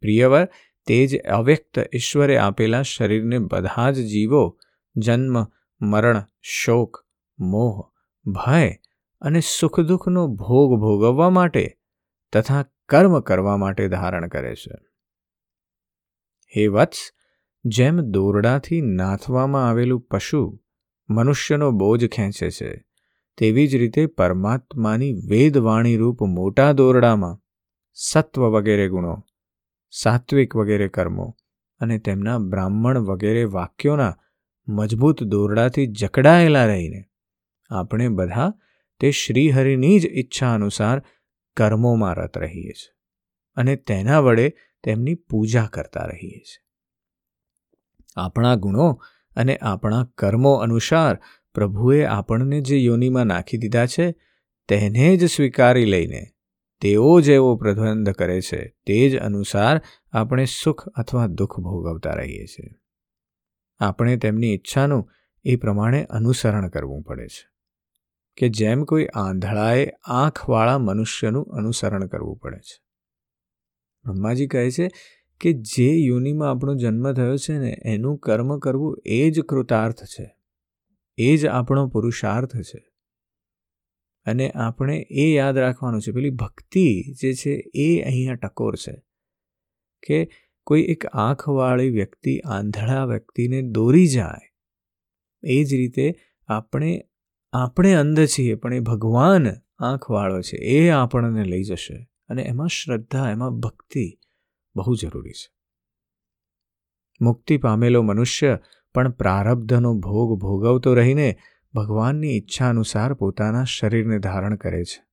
પ્રિયવર, 0.00 0.48
તે 0.86 1.06
જ 1.06 1.20
અવ્યક્ત 1.20 1.88
ઈશ્વરે 1.94 2.36
આપેલા 2.36 2.82
શરીરને 2.82 3.38
બધા 3.38 3.90
જ 3.90 4.00
જીવો, 4.00 4.58
જન્મ, 4.96 5.46
મરણ, 5.80 6.24
શોક, 6.42 7.06
મોહ, 7.38 7.90
ભય 8.30 8.70
અને 9.20 9.40
સુખ 9.40 9.80
દુઃખનો 9.80 10.26
ભોગ 10.26 10.80
ભોગવવા 10.80 11.30
માટે 11.30 11.78
તથા 12.32 12.64
કર્મ 12.88 13.20
કરવા 13.20 13.56
માટે 13.56 13.88
ધારણ 13.88 14.28
કરે 14.28 14.54
છે. 14.54 14.74
હે 16.56 16.66
વત્સ, 16.66 16.98
જેમ 17.64 18.00
દોરડાથી 18.00 18.80
નાથવામાં 18.80 19.68
આવેલું 19.68 20.00
પશુ 20.00 20.60
મનુષ્યનો 21.10 21.70
બોજ 21.70 22.06
ખેંચે 22.06 22.50
છે, 22.50 22.84
તેવી 23.38 23.66
જ 23.66 23.76
રીતે 23.76 24.06
પરમાત્માની 24.06 25.12
વેદવાણી 25.12 25.96
રૂપ 25.96 26.22
મોટા 26.22 26.72
દોરડામાં 26.72 27.38
સત્વ 27.94 28.42
વગેરે 28.42 28.88
ગુણો, 28.88 29.24
સાત્વિક 29.90 30.56
વગેરે 30.56 30.88
કર્મો 30.88 31.36
અને 31.80 31.98
તેમના 31.98 32.38
બ્રાહ્મણ 32.38 32.98
વગેરે 32.98 33.44
વાક્યોના 33.44 34.18
મજબૂત 34.68 35.22
દોરડાથી 35.22 35.86
જકડાયેલા 35.86 36.66
રહીને 36.66 37.04
આપણે 37.70 38.08
બધા 38.08 38.52
તે 39.00 39.10
શ્રીહરિની 39.10 39.98
જ 39.98 40.06
ઈચ્છા 40.06 40.54
અનુસાર 40.54 41.02
કર્મોમાં 41.56 42.14
રત 42.14 42.38
રહીએ 42.38 42.72
છીએ 42.72 42.94
અને 43.54 43.76
તેના 43.76 44.20
વડે 44.20 44.52
તેમની 44.84 45.14
પૂજા 45.14 45.66
કરતા 45.66 46.00
રહીએ 46.00 46.38
છીએ 46.38 46.70
આપણા 48.16 48.54
ગુણો 48.54 49.02
અને 49.36 49.56
આપણા 49.56 50.04
કર્મો 50.18 50.54
અનુસાર 50.54 51.18
પ્રભુએ 51.54 52.04
આપણને 52.04 52.60
જે 52.60 52.76
યોનિમાં 52.76 53.26
નાખી 53.26 53.56
દીધા 53.56 53.86
છે, 53.86 54.14
તેને 54.68 55.16
જ 55.16 55.24
સ્વીકારી 55.24 55.84
લઈને 55.84 56.26
તેઓ 56.80 57.20
જેવો 57.20 57.56
પ્રબંધ 57.56 58.10
કરે 58.10 58.40
છે, 58.40 58.76
તે 58.86 59.10
જ 59.10 59.18
અનુસાર 59.18 59.80
આપણે 60.12 60.44
સુખ 60.44 60.88
અથવા 60.88 61.26
દુઃખ 61.26 61.58
ભોગવતા 61.58 62.10
રહીએ 62.10 62.46
છીએ. 62.46 62.74
આપણે 63.80 64.16
તેમની 64.16 64.54
ઈચ્છાનું 64.54 65.10
એ 65.44 65.56
પ્રમાણે 65.56 66.04
અનુસરણ 66.04 66.68
કરવું 66.68 67.02
પડે 67.02 67.26
છે. 67.26 67.48
કે 68.40 68.48
જેમ 68.48 68.84
કોઈ 68.84 69.06
આંધળાએ 69.14 69.90
આંખવાળા 70.04 70.78
મનુષ્યનું 70.78 71.44
અનુસરણ 71.44 72.06
કરવું 72.06 72.36
પડે 72.36 72.58
છે. 72.58 72.82
બ્રહ્માજી 74.04 74.46
કહે 74.46 74.70
છે 74.70 74.88
કે 75.40 75.52
જે 75.52 75.96
યોનિમાં 75.96 76.50
આપણો 76.50 76.74
જન્મ 76.74 77.12
થયો 77.12 77.36
છે 77.36 77.58
ને, 77.58 77.76
એનું 77.84 78.18
કર્મ 78.18 78.58
કરવું 78.58 79.02
એ 79.06 79.30
જ 79.30 79.40
કૃતાર્થ 79.40 80.04
છે. 80.04 80.36
એ 81.16 81.36
જ 81.36 81.46
આપણો 81.46 81.88
પુરુષાર્થ 81.88 82.56
છે. 82.56 82.92
અને 84.24 84.50
આપણે 84.50 85.06
એ 85.10 85.32
યાદ 85.32 85.58
રાખવાનું 85.58 86.02
છે. 86.02 86.12
પેલી 86.12 86.30
ભક્તિ 86.30 87.14
જે 87.22 87.34
છે 87.34 87.70
એ 87.74 88.02
અહીંયા 88.02 88.34
ટકોર 88.34 88.76
છે 88.76 89.02
કે 90.06 90.28
કોઈ 90.64 90.82
એક 90.82 91.06
આંખવાળી 91.06 91.90
વ્યક્તિ, 91.90 92.38
આંધળા 92.38 93.04
વ્યક્તિને 93.04 93.62
દોરી 93.62 94.06
જાય, 94.06 94.54
એ 95.42 95.64
જ 95.64 95.74
રીતે 95.74 96.14
આપણે 96.46 97.09
આપણે 97.52 97.92
અંધ 97.94 98.26
છીએ, 98.26 98.54
પણ 98.54 98.74
એ 98.74 98.80
ભગવાન 98.80 99.46
આંખવાળો 99.78 100.40
છે. 100.40 100.56
એ 100.56 100.88
આપણને 100.88 101.44
લઈ 101.44 101.62
જશે. 101.62 102.08
અને 102.28 102.42
એમાં 102.42 102.66
શ્રદ્ધા, 102.66 103.30
એમાં 103.30 103.60
ભક્તિ 103.60 104.18
બહુ 104.76 104.94
જરૂરી 104.94 105.30
છે. 105.30 105.52
મુક્તિ 107.20 107.56
પામેલો 107.56 108.02
મનુષ્ય 108.02 108.58
પણ 108.94 109.10
પ્રારબ્ધનો 109.10 109.94
ભોગ 109.94 110.40
ભોગવતો 110.40 110.94
રહીને 110.94 111.36
ભગવાનની 111.74 112.36
ઈચ્છા 112.36 112.68
અનુસાર 112.68 113.14
પોતાના 113.14 113.64
શરીરને 113.64 114.18
ધારણ 114.18 114.56
કરે 114.56 114.84
છે. 114.84 115.04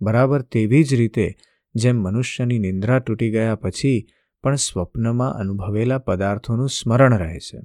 બરાબર 0.00 0.42
તેવી 0.42 0.84
જ 0.84 0.94
રીતે 0.94 1.34
જેમ 1.74 1.96
મનુષ્યની 1.96 2.58
નિંદ્રા 2.58 2.98
તૂટી 2.98 3.30
ગયા 3.30 3.54
પછી 3.56 4.06
પણ 4.42 4.54
સ્વપ્નમાં 4.54 5.34
અનુભવેલા 5.34 5.98
પદાર્થોનું 5.98 6.68
સ્મરણ 6.68 7.18
રહે 7.18 7.38
છે. 7.38 7.60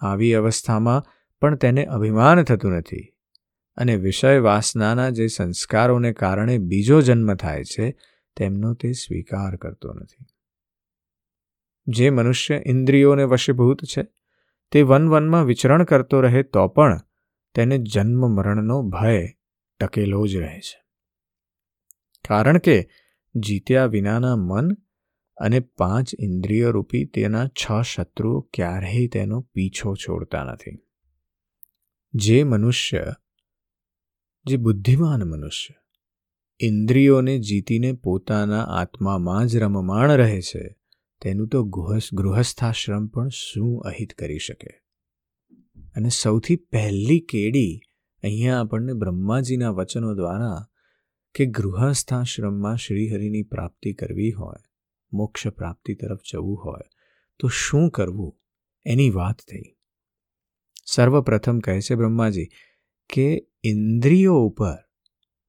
આવી 0.00 0.32
અવસ્થામાં 0.32 1.17
પણ 1.40 1.56
તેને 1.56 1.84
અભિમાન 1.84 2.42
થતું 2.42 2.72
નથી. 2.72 3.14
અને 3.76 3.96
વિષય 3.96 4.38
વાસનાના 4.38 5.10
જે 5.10 5.26
સંસ્કારોને 5.26 6.12
કારણે 6.12 6.58
બીજો 6.58 7.00
જન્મ 7.00 7.34
થાય 7.34 7.64
છે, 7.64 7.98
તેમનો 8.36 8.74
તે 8.74 8.92
સ્વીકાર 8.92 9.56
કરતો 9.56 9.92
નથી. 9.92 10.24
જે 11.86 12.10
મનુષ્ય 12.10 12.62
ઇન્દ્રિયોને 12.66 13.24
વશીભૂત 13.24 13.84
છે, 13.84 14.06
તે 14.70 14.82
વન 14.82 15.08
વનમાં 15.08 15.44
વિચરણ 15.44 15.84
કરતો 15.84 16.20
રહે 16.20 16.42
તો 16.42 16.68
પણ 16.68 17.00
તેને 17.54 17.78
જન્મ 17.78 18.20
મરણનો 18.20 18.82
ભય 18.82 19.28
ટકેલો 19.80 20.26
જ 20.26 20.36
રહે 20.36 20.60
છે. 20.60 20.84
કારણ 22.28 22.58
કે 22.58 22.88
જીત્યા 23.34 23.84
વિનાના 23.84 24.36
મન 24.36 24.70
અને 25.36 25.60
પાંચ 25.60 26.10
ઇન્દ્રિય 26.18 26.70
રૂપી 26.70 27.04
તેના 27.04 27.46
છ 27.46 27.82
શત્રુઓ 27.82 28.40
ક્યારેય 28.40 29.08
તેનો 29.08 29.40
પીછો 29.40 29.94
છોડતા 29.94 30.44
નથી. 30.44 30.87
જે 32.14 32.44
મનુષ્ય, 32.44 33.14
જે 34.46 34.56
બુદ્ધિમાન 34.56 35.22
મનુષ્ય, 35.22 35.74
ઇન્દ્રિયોને 36.60 37.38
જીતીને 37.38 37.92
પોતાના 37.92 38.64
આત્મામાં 38.64 39.46
જ 39.46 39.56
રમમાણ 39.56 40.12
રહે 40.12 40.40
છે, 40.40 40.76
તેનું 41.20 41.48
તો 41.48 41.64
ગૃહસ્થાશ્રમ 42.12 43.06
પણ 43.06 43.28
શું 43.28 43.80
અહિત 43.80 44.12
કરી 44.12 44.38
શકે? 44.38 44.82
અને 45.96 46.08
સૌથી 46.08 46.56
પહેલી 46.56 47.20
કેડી 47.20 47.80
અહીંયા 48.22 48.60
આપણને 48.60 48.92
બ્રહ્માજીના 48.92 49.70
વચનો 49.70 50.14
દ્વારા 50.14 50.66
કે 51.34 51.46
ગૃહસ્થાશ્રમમાં 51.46 52.76
શ્રીહરિની 52.76 53.42
પ્રાપ્તિ 53.42 53.92
કરવી 53.94 54.32
હોય, 54.32 54.70
મોક્ષ 55.12 55.46
પ્રાપ્તિ 55.46 55.94
તરફ 55.94 56.18
જવું 56.32 56.64
હોય, 56.64 56.90
તો 57.38 57.48
શું 57.48 57.90
કરવું? 57.90 58.40
એની 58.84 59.10
વાત 59.10 59.38
થઈ. 59.38 59.77
સર્વપ્રથમ 60.90 61.58
કહે 61.58 61.80
છે 61.80 61.94
બ્રહ્માજી 61.94 62.48
કે 63.10 63.46
ઇન્દ્રિયો 63.64 64.34
ઉપર, 64.34 64.76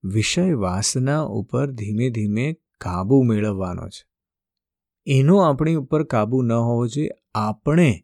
વિષય 0.03 0.53
વાસના 0.53 1.21
ઉપર 1.21 1.71
ધીમે 1.71 2.09
ધીમે 2.09 2.53
કાબુ 2.81 3.23
મેળવવાનો 3.23 3.89
છે. 3.89 4.07
એનો 5.05 5.37
આપણી 5.37 5.75
ઉપર 5.75 6.03
કાબુ 6.03 6.41
ન 6.41 6.51
હોવો 6.51 6.87
જોઈએ, 6.87 7.09
આપણે 7.35 8.03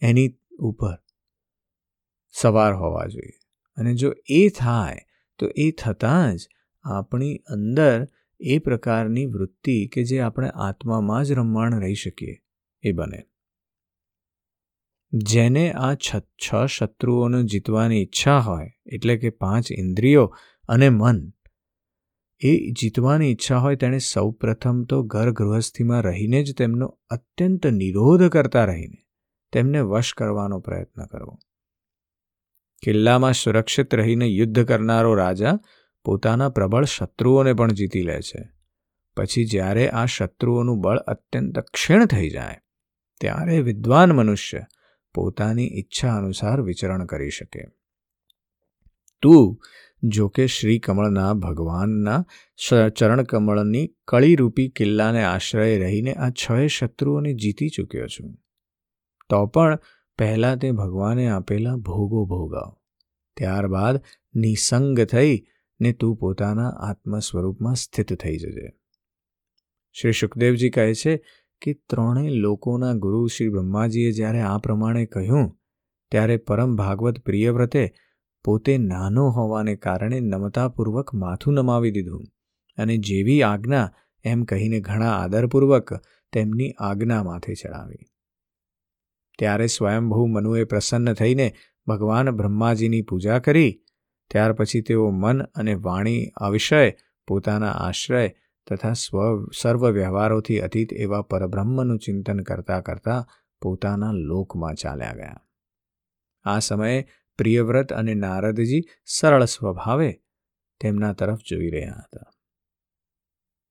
એની 0.00 0.38
ઉપર 0.58 0.96
સવાર 2.30 2.74
હોવા 2.74 3.06
જોઈએ. 3.06 3.38
અને 3.76 3.94
જો 3.94 4.12
એ 4.26 4.48
થાય, 4.48 4.98
તો 5.38 5.46
એ 5.56 5.70
થતાં 5.70 6.36
જ 6.36 6.48
આપણી 6.84 7.36
અંદર 7.36 8.06
એ 8.40 8.58
પ્રકારની 8.58 9.26
વૃત્તિ 9.26 9.86
કે 9.86 10.04
જે 10.04 10.20
આપણે 10.20 10.48
આત્મામાં 10.48 11.24
જ 11.24 11.32
રમવાણ 11.32 11.80
રહી 11.80 11.94
શકીએ, 11.94 12.36
એ 12.82 12.92
બને. 12.92 13.22
જેને 15.24 15.72
આ 15.72 15.94
છ 15.94 16.16
છ 16.16 16.66
શત્રુઓને 16.66 17.42
જીતવાની 17.42 18.02
ઈચ્છા 18.02 18.38
હોય, 18.38 18.70
એટલે 18.86 19.16
કે 19.16 19.30
પાંચ 19.30 19.72
ઇન્દ્રિયો 19.72 20.34
અને 20.68 20.88
મન, 20.88 21.32
એ 22.42 22.70
જીતવાની 22.70 23.32
ઈચ્છા 23.32 23.58
હોય 23.58 23.76
તેણે 23.76 23.98
સૌપ્રથમ 23.98 24.82
તો 24.84 25.02
ઘર 25.02 25.30
ગૃહસ્થીમાં 25.30 26.02
રહીને 26.02 26.42
જ 26.42 26.56
તેમનો 26.56 26.86
અત્યંત 27.10 27.66
નિરોધ 27.66 28.28
કરતા 28.28 28.64
રહીને 28.64 28.98
તેમને 29.52 29.80
વશ 29.80 30.12
કરવાનો 30.14 30.60
પ્રયત્ન 30.60 31.04
કરવો. 31.04 31.38
કિલ્લામાં 32.82 33.32
સુરક્ષિત 33.32 33.94
રહીને 33.94 34.26
યુદ્ધ 34.26 34.64
કરનારો 34.64 35.14
રાજા 35.14 35.58
પોતાના 36.04 36.48
પ્રબળ 36.48 36.84
શત્રુઓને 36.84 37.52
પણ 37.52 37.72
જીતી 37.72 38.02
લે 38.02 38.20
છે. 38.20 38.42
પછી 39.16 39.44
જ્યારે 39.44 39.88
આ 39.88 40.06
શત્રુઓનું 40.06 40.80
બળ 40.80 40.96
અત્યંત 40.96 41.58
ક્ષીણ 41.58 42.06
થઈ 42.06 42.30
જાય, 42.30 42.58
ત્યારે 43.20 43.60
વિદ્વાન 43.60 44.12
મનુષ્ય 44.12 44.58
પોતાની 45.16 45.66
ઈચ્છા 45.78 46.16
અનુસાર 46.16 46.62
વિચરણ 46.62 47.06
કરી 47.06 47.30
શકે. 47.30 47.64
તું 49.22 49.60
જો 50.02 50.28
કે 50.28 50.46
શ્રી 50.46 50.78
કમળના 50.78 51.32
ભગવાનના 51.34 52.24
ચરણકમળની 52.98 53.84
કળીરૂપી 54.08 54.68
કિલ્લાને 54.68 55.24
આશ્રય 55.24 55.78
રહીને 55.78 56.14
આ 56.14 56.30
છ 56.30 56.66
શત્રુઓને 56.68 57.34
જીતી 57.34 57.68
ચૂક્યો 57.68 58.06
છું. 58.06 58.34
તો 59.30 59.46
પણ 59.46 59.78
પહેલાં 60.18 60.58
તે 60.58 60.72
ભગવાને 60.72 61.28
આપેલા 61.28 61.76
ભોગો 61.76 62.24
ભોગાવ. 62.26 62.70
ત્યારબાદ 63.36 64.00
નિસંગ 64.34 65.00
થઈ 65.00 65.32
ને 65.80 65.92
તું 65.92 66.16
પોતાના 66.16 66.68
આત્મ 66.90 67.18
સ્વરૂપમાં 67.18 67.74
સ્થિત 67.74 68.14
થઈ 68.20 68.36
જજે. 68.36 68.68
શ્રી 69.96 70.12
સુખદેવજી 70.12 70.70
કહે 70.70 70.94
છે 70.94 71.14
કે 71.62 71.74
ત્રણેય 71.88 72.30
લોકોના 72.30 72.94
ગુરુ 72.94 73.26
શ્રી 73.26 73.48
બ્રહ્માજીએ 73.48 74.10
જ્યારે 74.10 74.40
આ 74.40 74.58
પ્રમાણે 74.58 75.06
કહ્યું, 75.06 75.46
ત્યારે 76.12 76.36
પરમ 76.36 76.76
ભાગવત 76.76 77.22
પ્રિયવ્રતે 77.24 77.84
પોતે 78.44 78.78
નાનો 78.78 79.30
હોવાને 79.30 79.76
કારણે 79.76 80.20
નમતાપૂર્વક 80.20 81.14
માથું 81.14 81.54
નમાવી 81.54 81.90
દીધું 81.90 82.26
અને 82.78 82.98
જેવી 82.98 83.42
આજ્ઞા 83.42 83.86
એમ 84.24 84.44
કહીને 84.44 84.80
ઘણા 84.80 85.14
આદરપૂર્વક 85.14 85.94
તેમની 86.32 86.70
આજ્ઞા 86.78 87.22
માથે 87.22 87.54
ચડાવી. 87.54 88.04
ત્યારે 89.38 89.66
સ્વયંભૂ 89.66 90.26
મનુએ 90.26 90.64
પ્રસન્ન 90.64 91.12
થઈને 91.12 91.48
ભગવાન 91.86 92.30
બ્રહ્માજીની 92.30 93.02
પૂજા 93.02 93.38
કરી, 93.38 93.72
ત્યાર 94.30 94.52
પછી 94.52 94.80
તેઓ 94.80 95.10
મન 95.10 95.42
અને 95.42 95.74
વાણી 95.74 96.26
અવિષય 96.36 96.92
પોતાના 97.28 97.70
આશ્રય 97.70 98.30
તથા 98.70 98.92
સ્વ 98.92 99.16
સર્વ 99.62 99.90
વ્યવહારોથી 99.90 100.58
અતીત 100.58 100.92
એવા 100.92 101.22
પરબ્રહ્મનું 101.22 101.98
ચિંતન 101.98 102.40
કરતા 102.40 102.80
કરતા 102.80 103.20
પોતાના 103.62 104.12
લોકમાં 104.12 104.74
ચાલ્યા 104.74 105.12
ગયા. 105.12 105.40
આ 106.44 106.58
સમયે 106.58 106.98
પ્રિયવ્રત 107.38 107.92
અને 107.92 108.14
નારદજી 108.14 108.82
સરળ 109.04 109.44
સ્વભાવે 109.44 110.10
તેમના 110.80 111.12
તરફ 111.12 111.42
જોઈ 111.50 111.70
રહ્યા 111.70 112.02
હતા. 112.06 112.30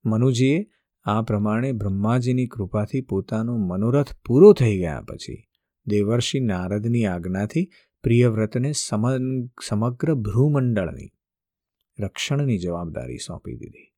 મનુજીએ 0.04 0.58
આ 1.06 1.22
પ્રમાણે 1.22 1.72
બ્રહ્માજીની 1.72 2.46
કૃપાથી 2.46 3.00
પોતાનો 3.00 3.56
મનોરથ 3.56 4.12
પૂરો 4.26 4.52
થઈ 4.52 4.78
ગયા 4.78 5.00
પછી 5.00 5.40
દેવર્ષિ 5.86 6.40
નારદની 6.40 7.04
આજ્ઞાથી 7.06 7.66
પ્રિયવ્રતને 8.04 8.72
સમગ્ર 8.72 10.14
ભ્રૂમંડળની 10.14 11.10
રક્ષણની 11.98 12.58
જવાબદારી 12.58 13.18
સોંપી 13.18 13.56
દીધી. 13.56 13.95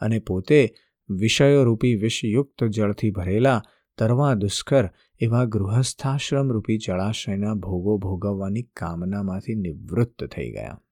અને 0.00 0.18
પોતે 0.18 0.74
વિષયોરૂપી 1.10 1.94
વિષયુક્ત 1.94 2.64
જળથી 2.64 3.10
ભરેલા 3.10 3.62
તરવા 3.98 4.34
દુષ્કર 4.34 4.88
એવા 5.20 5.44
ગૃહસ્થાશ્રમ 5.44 6.52
રૂપી 6.52 6.78
જળાશયના 6.78 7.54
ભોગો 7.54 7.98
ભોગવવાની 7.98 8.62
કામનામાંથી 8.62 9.54
નિવૃત્ત 9.54 10.24
થઈ 10.24 10.50
ગયા. 10.50 10.82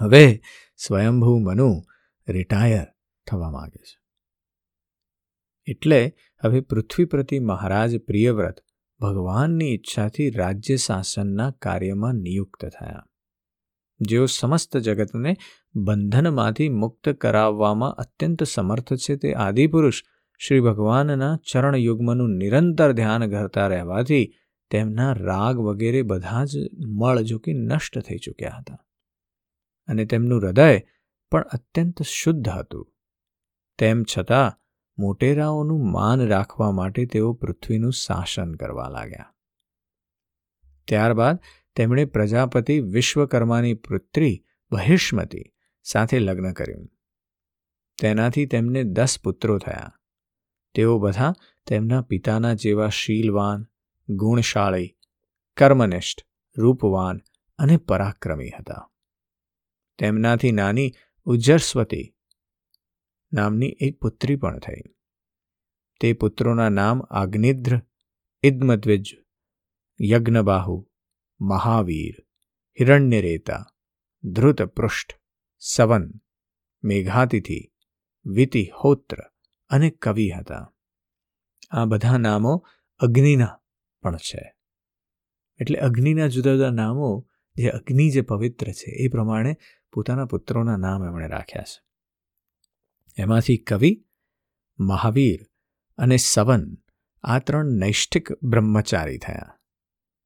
હવે 0.00 0.40
સ્વયંભૂ 0.76 1.38
મનુ 1.38 1.82
રિટાયર 2.28 2.86
થવા 3.26 3.50
માગે 3.50 3.82
છે. 3.82 4.00
એટલે 5.66 6.14
હવે 6.44 6.60
પૃથ્વી 6.60 7.04
પ્રતિ 7.04 7.38
મહારાજ 7.38 7.96
પ્રિયવ્રત 7.96 8.64
ભગવાનની 9.00 9.74
ઈચ્છાથી 9.74 10.30
રાજ્ય 10.30 10.76
શાસનના 10.76 11.50
કાર્યમાં 11.50 12.14
નિયુક્ત 12.14 12.66
થયા. 12.66 13.07
જેઓ 14.00 14.26
સમસ્ત 14.26 14.76
જગતને 14.76 15.36
બંધનમાંથી 15.74 16.68
મુક્ત 16.68 17.08
કરાવવામાં 17.08 17.90
અત્યંત 17.90 18.42
સમર્થ 18.42 18.94
છે 18.94 19.16
તે 19.16 19.34
આદિપુરુષ 19.34 20.02
શ્રી 20.38 20.60
ભગવાનના 20.60 21.36
ચરણયુગ્મનું 21.52 22.36
નિરંતર 22.36 22.92
ધ્યાન 22.92 23.30
કરતા 23.30 23.66
રહેવાથી 23.66 24.34
તેમના 24.70 25.12
રાગ 25.12 25.56
વગેરે 25.56 26.02
બધા 26.02 26.44
જ 26.44 26.56
મળ 26.86 27.20
જો 27.20 27.38
કે 27.38 27.52
નષ્ટ 27.52 27.98
થઈ 27.98 28.16
ચૂક્યા 28.16 28.50
હતા. 28.58 28.78
અને 29.86 30.04
તેમનું 30.04 30.40
હૃદય 30.40 30.80
પણ 31.30 31.42
અત્યંત 31.42 32.02
શુદ્ધ 32.02 32.48
હતું. 32.48 32.94
તેમ 33.78 34.04
છતાં 34.18 34.52
મોટેરાઓનું 34.98 35.92
માન 35.92 36.26
રાખવા 36.26 36.72
માટે 36.72 37.06
તેઓ 37.06 37.32
પૃથ્વીનું 37.32 37.92
શાસન 37.92 38.54
કરવા 38.54 38.88
લાગ્યા. 38.88 39.34
ત્યારબાદ 40.88 41.38
તેમણે 41.76 42.04
પ્રજાપતિ 42.04 42.80
વિશ્વકર્માની 42.80 43.74
પુત્રી 43.74 44.44
બહિષ્મતી 44.70 45.44
સાથે 45.82 46.18
લગ્ન 46.18 46.52
કર્યું. 46.52 46.90
તેનાથી 48.00 48.46
તેમને 48.46 48.84
દસ 48.84 49.18
પુત્રો 49.24 49.58
થયા. 49.58 49.92
તેઓ 50.74 50.98
બધા 50.98 51.32
તેમના 51.66 52.02
પિતાના 52.02 52.54
જેવા 52.54 52.88
શીલવાન, 52.88 53.66
ગુણશાળી, 54.08 54.96
કર્મનિષ્ઠ, 55.56 56.26
રૂપવાન 56.56 57.20
અને 57.58 57.76
પરાક્રમી 57.76 58.50
હતા. 58.50 58.90
તેમનાથી 59.98 60.52
નાની 60.52 60.92
ઉજ્જરસ્વતી 61.24 62.14
નામની 63.32 63.76
એક 63.80 64.00
પુત્રી 64.00 64.36
પણ 64.36 64.58
થઈ. 64.58 64.80
તે 66.00 66.12
પુત્રોના 66.12 66.68
નામ 66.68 67.02
આગ્નિદ્ર, 67.02 67.80
ઇદ્મદ્વિજ, 68.42 69.18
યજ્ઞબાહુ 70.02 70.87
મહાવીર, 71.40 72.26
હિરણ્યરેતા, 72.80 73.74
ધૃતપૃષ્ઠ, 74.24 75.14
સવન, 75.58 76.12
મેઘાતિથિ, 76.84 77.72
વિતિહોત્ર 78.26 79.16
અને 79.68 79.90
કવિ 79.90 80.30
હતા. 80.30 80.74
આ 81.70 81.84
બધા 81.84 82.18
નામો 82.18 82.66
અગ્નિના 82.98 83.60
પણ 84.02 84.16
છે. 84.16 84.54
એટલે 85.60 85.78
અગ્નિના 85.78 86.26
જુદા 86.26 86.52
જુદા 86.52 86.70
નામો, 86.70 87.28
જે 87.56 87.68
અગ્નિ 87.68 88.10
જે 88.10 88.20
પવિત્ર 88.20 88.72
છે, 88.72 88.90
એ 88.90 89.08
પ્રમાણે 89.08 89.56
પોતાના 89.92 90.26
પુત્રોના 90.26 90.76
નામ 90.76 91.04
એમણે 91.04 91.28
રાખ્યા 91.28 91.62
છે. 91.62 91.88
એમાંથી 93.22 93.56
કવિ, 93.56 94.04
મહાવીર 94.78 95.46
અને 95.96 96.16
સવન 96.16 96.78
આ 97.22 97.38
ત્રણ 97.38 97.64
નૈષ્ઠિક 97.64 98.32
બ્રહ્મચારી 98.42 99.18
થયા. 99.18 99.57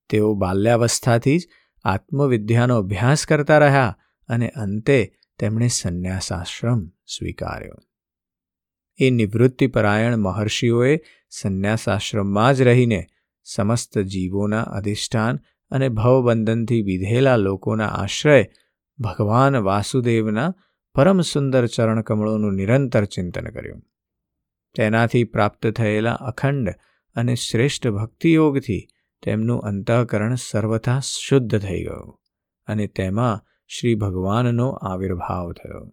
તેઓ 0.08 0.34
બાલ્યાવસ્થાથી 0.34 1.38
જ 1.38 1.48
આત્મવિદ્યાનો 1.84 2.78
અભ્યાસ 2.78 3.26
કરતા 3.26 3.58
રહ્યા 3.58 3.98
અને 4.28 4.48
અંતે 4.48 5.14
તેમણે 5.38 5.68
સંન્યાસાશ્રમ 5.68 6.86
સ્વીકાર્યો. 6.86 7.74
એ 8.98 9.10
નિવૃત્તિપરાયણ 9.10 10.16
મહર્ષિઓએ 10.16 10.98
સંન્યાસાશ્રમમાં 11.30 12.54
જ 12.54 12.62
રહીને 12.62 13.06
સમસ્ત 13.44 13.98
જીવોના 13.98 14.62
અધિષ્ઠાન 14.62 15.40
અને 15.70 15.88
ભવબંધનથી 15.88 16.82
વિધેલા 16.82 17.36
લોકોના 17.36 17.86
આશ્રય 17.86 18.46
ભગવાન 18.98 19.56
વાસુદેવના 19.56 20.54
પરમ 20.94 21.20
સુંદર 21.20 21.66
ચરણકમળોનું 21.66 22.54
નિરંતર 22.54 23.04
ચિંતન 23.04 23.46
કર્યું. 23.46 23.82
તેનાથી 24.74 25.24
પ્રાપ્ત 25.24 25.66
થયેલા 25.66 26.12
અખંડ 26.12 26.74
અને 27.14 27.34
શ્રેષ્ઠ 27.34 27.88
ભક્તિયોગથી 27.88 28.88
તેમનું 29.22 29.60
અંતઃકરણ 29.60 30.34
સર્વથા 30.34 31.00
શુદ્ધ 31.00 31.58
થઈ 31.58 31.82
ગયું 31.82 32.20
અને 32.66 32.86
તેમાં 32.86 33.44
શ્રી 33.66 33.94
ભગવાનનો 33.94 34.68
આવિર્ભાવ 34.68 35.52
થયો. 35.52 35.92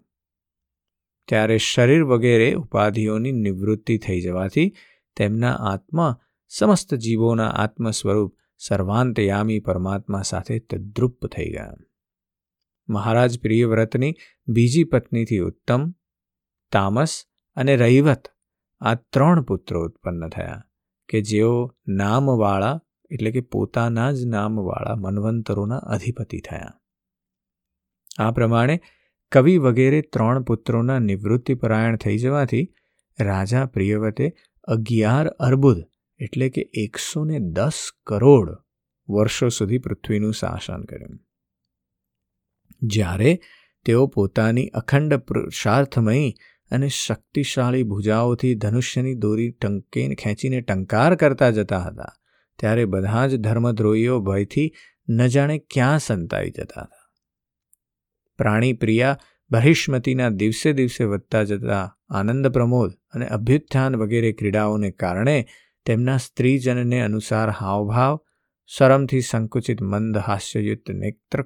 ત્યારે 1.28 1.58
શરીર 1.58 2.04
વગેરે 2.04 2.54
ઉપાધિઓની 2.54 3.32
નિવૃત્તિ 3.32 3.98
થઈ 3.98 4.22
જવાથી 4.22 4.76
તેમના 5.15 5.54
આત્મા 5.54 6.20
સમસ્ત 6.48 6.96
જીવોના 6.96 7.50
આત્મ 7.50 7.89
સ્વરૂપ 7.89 8.36
સર્વાંતયામી 8.58 9.60
પરમાત્મા 9.60 10.22
સાથે 10.22 10.60
તદ્રુપ 10.60 11.28
થઈ 11.28 11.50
ગયા. 11.52 11.74
મહારાજ 12.89 13.39
પ્રિયવ્રતની 13.39 14.15
બીજી 14.48 14.84
પત્નીથી 14.84 15.39
ઉત્તમ, 15.39 15.92
તામસ 16.72 17.26
અને 17.56 17.76
રૈવત 17.76 18.28
આ 18.80 18.96
ત્રણ 18.96 19.42
પુત્રો 19.42 19.86
ઉત્પન્ન 19.86 20.30
થયા 20.30 20.63
કે 21.10 21.22
જેઓ 21.22 21.76
નામવાળા 21.88 22.82
એટલે 23.12 23.32
કે 23.32 23.41
પોતાના 23.41 24.12
જ 24.12 24.26
નામવાળા 24.26 24.95
મનવંતરોના 24.95 25.78
અધિપતિ 25.78 26.39
થયા. 26.39 26.80
આ 28.19 28.32
પ્રમાણે 28.32 28.80
કવિ 29.32 29.58
વગેરે 29.58 30.02
ત્રણ 30.02 30.43
પુત્રોના 30.43 31.00
નિવૃત્તિપરાયણ 31.00 31.98
થઈ 31.98 32.17
જવાથી 32.17 32.74
રાજા 33.19 33.65
પ્રિયવતે 33.65 34.34
અગિયાર 34.63 35.28
અર્બુદ 35.28 35.84
એટલે 36.19 36.50
કે 36.50 36.62
એકસો 36.62 37.24
ને 37.24 37.39
દસ 37.39 37.89
કરોડ 38.08 38.50
વર્ષો 39.10 39.50
સુધી 39.50 39.78
પૃથ્વીનું 39.78 40.34
શાસન 40.34 40.84
કર્યું. 40.84 41.19
જ્યારે 42.82 43.39
તેઓ 43.86 44.08
પોતાની 44.08 44.67
અખંડ 44.67 45.15
પુરુષાર્થમયી 45.15 46.34
અને 46.72 46.88
શક્તિશાળી 46.88 47.84
ભુજાઓથી 47.84 48.56
ધનુષ્યની 48.56 49.15
દોરી 49.15 49.52
ટંકે 49.52 50.15
ખેંચીને 50.15 50.62
ટંકાર 50.62 51.15
કરતા 51.15 51.50
જતા 51.50 51.80
હતા 51.80 52.15
ત્યારે 52.60 52.86
બધા 52.86 53.28
જ 53.28 53.36
ધર્મદ્રોહીઓ 53.36 54.19
ભયથી 54.19 54.74
ન 55.10 55.28
જાણે 55.28 55.58
ક્યાં 55.60 56.00
સંતાઈ 56.00 56.50
જતા 56.50 56.82
હતા. 56.82 57.10
પ્રાણી 58.38 58.74
પ્રિયા 58.74 59.17
બહિષ્મતીના 59.52 60.30
દિવસે 60.30 60.74
દિવસે 60.74 61.04
વધતા 61.04 61.43
જતા 61.43 61.98
આનંદ 62.10 62.48
પ્રમોદ 62.48 62.91
અને 63.13 63.28
અભ્યુત્થાન 63.28 63.95
વગેરે 63.95 64.32
ક્રીડાઓને 64.32 64.91
કારણે 64.91 65.48
તેમના 65.86 66.17
સ્ત્રીજનને 66.17 67.02
અનુસાર 67.02 67.50
હાવભાવ, 67.50 68.19
શરમથી 68.67 69.22
સંકુચિત 69.22 69.82
મંદ 69.82 70.17
હાસ્યયુક્ત 70.17 70.91
નેત્ર 70.91 71.41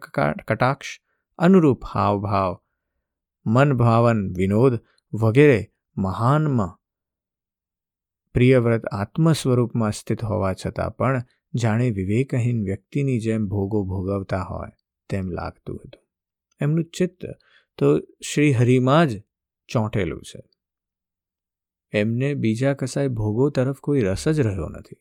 કટાક્ષ, 0.48 0.88
અનુરૂપ 1.38 1.84
હાવભાવ, 1.94 2.54
મનભાવન 3.46 4.34
વિનોદ 4.38 4.80
વગેરે 5.14 5.72
મહાનમાં 5.98 6.83
પ્રિયવ્રત 8.34 8.86
આત્મ 8.86 9.34
સ્વરૂપમાં 9.34 9.92
સ્થિત 9.92 10.24
હોવા 10.24 10.54
છતાં 10.54 10.96
પણ 10.96 11.24
જાણે 11.56 11.90
વિવેકહીન 11.90 12.64
વ્યક્તિની 12.64 13.20
જેમ 13.20 13.46
ભોગો 13.46 13.84
ભોગવતા 13.84 14.42
હોય 14.42 14.70
તેમ 15.10 15.32
લાગતું 15.32 15.76
હતું. 15.76 16.08
એમનું 16.62 16.86
ચિત્ત 16.86 17.26
તો 17.78 18.00
શ્રી 18.00 18.52
હરિમાં 18.52 19.08
જ 19.08 19.22
ચોંટેલું 19.68 20.22
છે. 20.22 20.44
એમને 21.92 22.34
બીજા 22.34 22.74
કસાય 22.74 23.08
ભોગો 23.08 23.50
તરફ 23.50 23.80
કોઈ 23.80 24.02
રસ 24.02 24.30
જ 24.30 24.40
રહ્યો 24.40 24.70
નથી. 24.70 24.96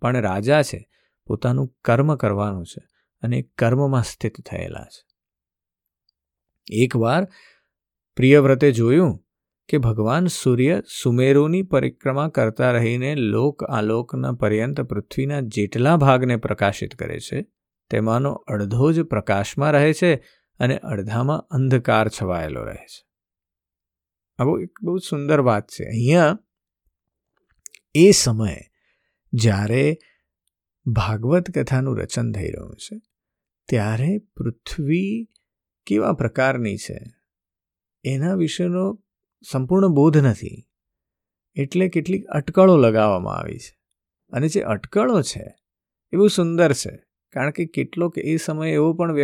પણ 0.00 0.16
રાજા 0.16 0.62
છે, 0.62 0.88
પોતાનું 1.26 1.76
કર્મ 1.84 2.16
કરવાનું 2.16 2.66
છે 2.66 2.88
અને 3.22 3.42
કર્મમાં 3.42 4.02
સ્થિત 4.02 4.40
થયેલા 4.40 4.84
છે. 4.84 5.06
એકવાર 6.70 7.28
પ્રિયવ્રતે 8.16 8.72
જોયું 8.72 9.23
કે 9.68 9.78
ભગવાન 9.78 10.26
સૂર્ય 10.26 10.82
સુમેરુની 11.02 11.62
પરિક્રમા 11.62 12.28
કરતા 12.28 12.72
રહીને 12.72 13.14
લોક 13.14 13.64
આલોકના 13.64 14.32
પર્યંત 14.32 14.80
પૃથ્વીના 14.80 15.40
જેટલા 15.40 15.96
ભાગને 15.96 16.36
પ્રકાશિત 16.36 16.94
કરે 16.94 17.20
છે, 17.20 17.46
તેમાંનો 17.90 18.32
અડધો 18.32 18.92
જ 18.92 19.02
પ્રકાશમાં 19.02 19.72
રહે 19.72 19.92
છે 19.92 20.14
અને 20.58 20.78
અડધામાં 20.78 21.38
અંધકાર 21.38 22.08
છવાયેલો 22.08 22.64
રહે 22.64 22.86
છે. 22.86 23.06
આ 24.38 24.44
બહુ 24.44 24.58
એક 24.58 24.78
બહુ 24.82 24.96
સુંદર 24.98 25.40
વાત 25.40 25.68
છે. 25.68 25.84
અહીંયા 25.84 26.38
એ 27.94 28.10
સમયે 28.10 28.60
જ્યારે 29.32 29.98
ભાગવત 30.86 31.50
કથાનું 31.50 31.98
રચન 31.98 32.32
થઈ 32.32 32.50
રહ્યું 32.50 32.76
છે, 32.76 33.00
ત્યારે 33.68 34.18
પૃથ્વી 34.18 35.28
કેવા 35.86 36.12
પ્રકારની 36.12 36.76
છે? 36.76 36.98
એના 38.04 38.34
વિશેનો 38.34 39.03
સંપૂર્ણ 39.50 39.88
બોધ 39.88 40.16
નથી. 40.16 40.58
એટલે 41.56 41.88
કેટલીક 41.88 42.26
અટકળો 42.26 42.76
લગાવવામાં 42.76 43.36
આવી 43.36 43.58
છે. 43.58 43.72
અને 44.32 44.48
જે 44.48 44.60
અટકળો 44.60 45.22
છે, 45.22 45.46
એ 46.12 46.16
બહુ 46.16 46.28
સુંદર 46.28 46.72
છે, 46.72 46.94
કારણ 47.32 47.50
કે 47.50 47.66
કેટલોક 47.66 48.18
એ 48.18 48.36
સમય 48.36 48.70
એવો 48.70 48.92
પણ 48.92 49.16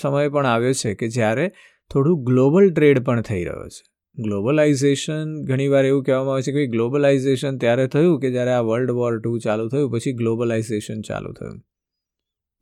સમય 0.00 0.28
પણ 0.28 0.46
આવ્યો 0.46 0.72
છે 0.72 0.94
કે 0.94 1.08
જ્યારે 1.08 1.46
થોડું 1.90 2.24
ગ્લોબલ 2.24 2.70
ટ્રેડ 2.70 3.04
પણ 3.04 3.20
થઈ 3.20 3.44
રહ્યો 3.44 3.68
છે. 3.68 3.84
ગ્લોબલાઇઝેશન, 4.22 5.34
ઘણીવાર 5.44 5.84
એવું 5.84 6.04
કહેવામાં 6.04 6.34
આવે 6.34 6.42
છે 6.42 6.52
કે 6.52 6.66
ગ્લોબલાઇઝેશન 6.66 7.58
ત્યારે 7.58 7.86
થયું 7.86 8.20
કે 8.20 8.30
જ્યારે 8.30 8.50
આ 8.50 8.60
વર્લ્ડ 8.60 8.90
વોર 8.90 9.18
ટુ 9.18 9.38
ચાલુ 9.38 9.68
થયું, 9.68 9.90
પછી 9.90 10.12
ગ્લોબલાઇઝેશન 10.12 11.00
ચાલુ 11.00 11.32
થયું. 11.32 11.60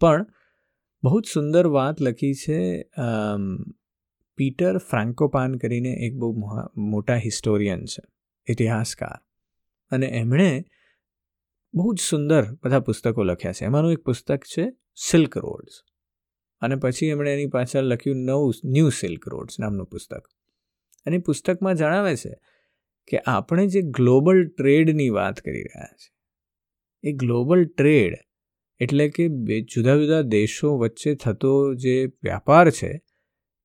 પણ 0.01 0.27
બહુ 1.03 1.21
જ 1.21 1.25
સુંદર 1.35 1.67
વાત 1.67 2.03
લખી 2.03 2.35
છે 2.35 2.61
પીટર 4.37 4.79
ફ્રાન્કોપાન 4.79 5.57
કરીને 5.57 5.89
એક 5.89 6.15
બહુ 6.15 6.33
મોટા 6.77 7.17
હિસ્ટોરિયન 7.17 7.85
છે, 7.85 8.03
ઇતિહાસકાર. 8.53 9.25
અને 9.91 10.07
એમણે 10.07 10.65
બહુ 11.75 11.95
જ 11.95 12.01
સુંદર 12.01 12.53
બધા 12.65 12.81
પુસ્તકો 12.81 13.23
લખ્યા 13.23 13.53
છે. 13.53 13.65
એમાંનું 13.65 13.93
એક 13.93 13.99
પુસ્તક 13.99 14.45
છે 14.45 14.73
સિલ્ક 15.11 15.39
રોડ્સ. 15.39 15.83
અને 16.61 16.77
પછી 16.77 17.07
એમણે 17.07 17.33
એની 17.33 17.47
પાછળ 17.47 17.81
લખ્યું 17.81 18.17
નવું, 18.17 18.55
ન્યૂ 18.65 18.89
સિલ્ક 18.89 19.29
રોડ્સ 19.29 19.61
નામનું 19.61 19.87
પુસ્તક. 19.87 20.23
અને 21.07 21.19
પુસ્તકમાં 21.19 21.75
જણાવે 21.75 22.17
છે 22.17 22.41
કે 23.09 23.19
આપણે 23.27 23.67
જે 23.67 23.83
ગ્લોબલ 23.83 24.49
ટ્રેડની 24.49 25.09
વાત 25.09 25.41
કરી 25.41 25.63
રહ્યા 25.63 25.87
છીએ 25.97 26.17
એ 27.11 27.13
ગ્લોબલ 27.13 27.65
ટ્રેડ 27.65 28.15
એટલે 28.81 29.09
કે 29.09 29.29
બે 29.29 29.61
જુદા 29.61 29.97
જુદા 29.97 30.21
દેશો 30.21 30.79
વચ્ચે 30.79 31.15
થતો 31.15 31.75
જે 31.75 32.07
વ્યાપાર 32.07 32.71
છે 32.71 33.03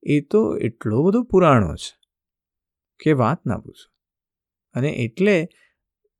એ 0.02 0.20
તો 0.20 0.56
એટલો 0.56 1.02
બધો 1.02 1.22
પુરાણો 1.22 1.74
છે 1.74 1.96
કે 3.00 3.12
વાત 3.12 3.46
ના 3.46 3.58
પૂછો. 3.58 3.90
અને 4.74 4.88
એટલે 4.88 5.48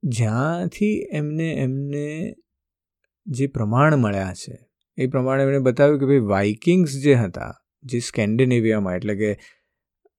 જ્યાંથી 0.03 1.09
એમને 1.13 1.55
એમને 1.55 2.35
જે 3.27 3.47
પ્રમાણ 3.47 3.97
મળ્યા 3.97 4.33
છે, 4.35 4.69
એ 4.97 5.07
પ્રમાણે 5.07 5.43
એમણે 5.43 5.59
બતાવ્યું 5.59 6.01
કે 6.01 6.07
ભાઈ 6.07 6.19
વાઇકિંગ્સ 6.19 7.03
જે 7.03 7.15
હતા, 7.15 7.65
જે 7.83 7.99
સ્કેન્ડિનેવિયામાં, 7.99 8.97
એટલે 8.97 9.15
કે 9.15 9.39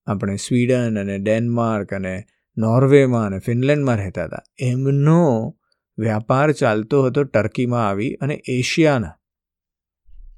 આપણે 0.05 0.35
સ્વીડન 0.35 0.99
અને 0.99 1.19
ડેનમાર્ક 1.19 1.93
અને 1.93 2.23
નોર્વેમાં 2.57 3.25
અને 3.25 3.39
ફિનલેન્ડમાં 3.39 3.95
રહેતા 3.95 4.23
હતા, 4.23 4.43
એમનો 4.59 5.55
વ્યાપાર 5.97 6.51
ચાલતો 6.51 7.03
હતો 7.03 7.23
ટર્કીમાં 7.23 7.87
આવી 7.87 8.13
અને 8.13 8.41
એશિયાના. 8.47 9.13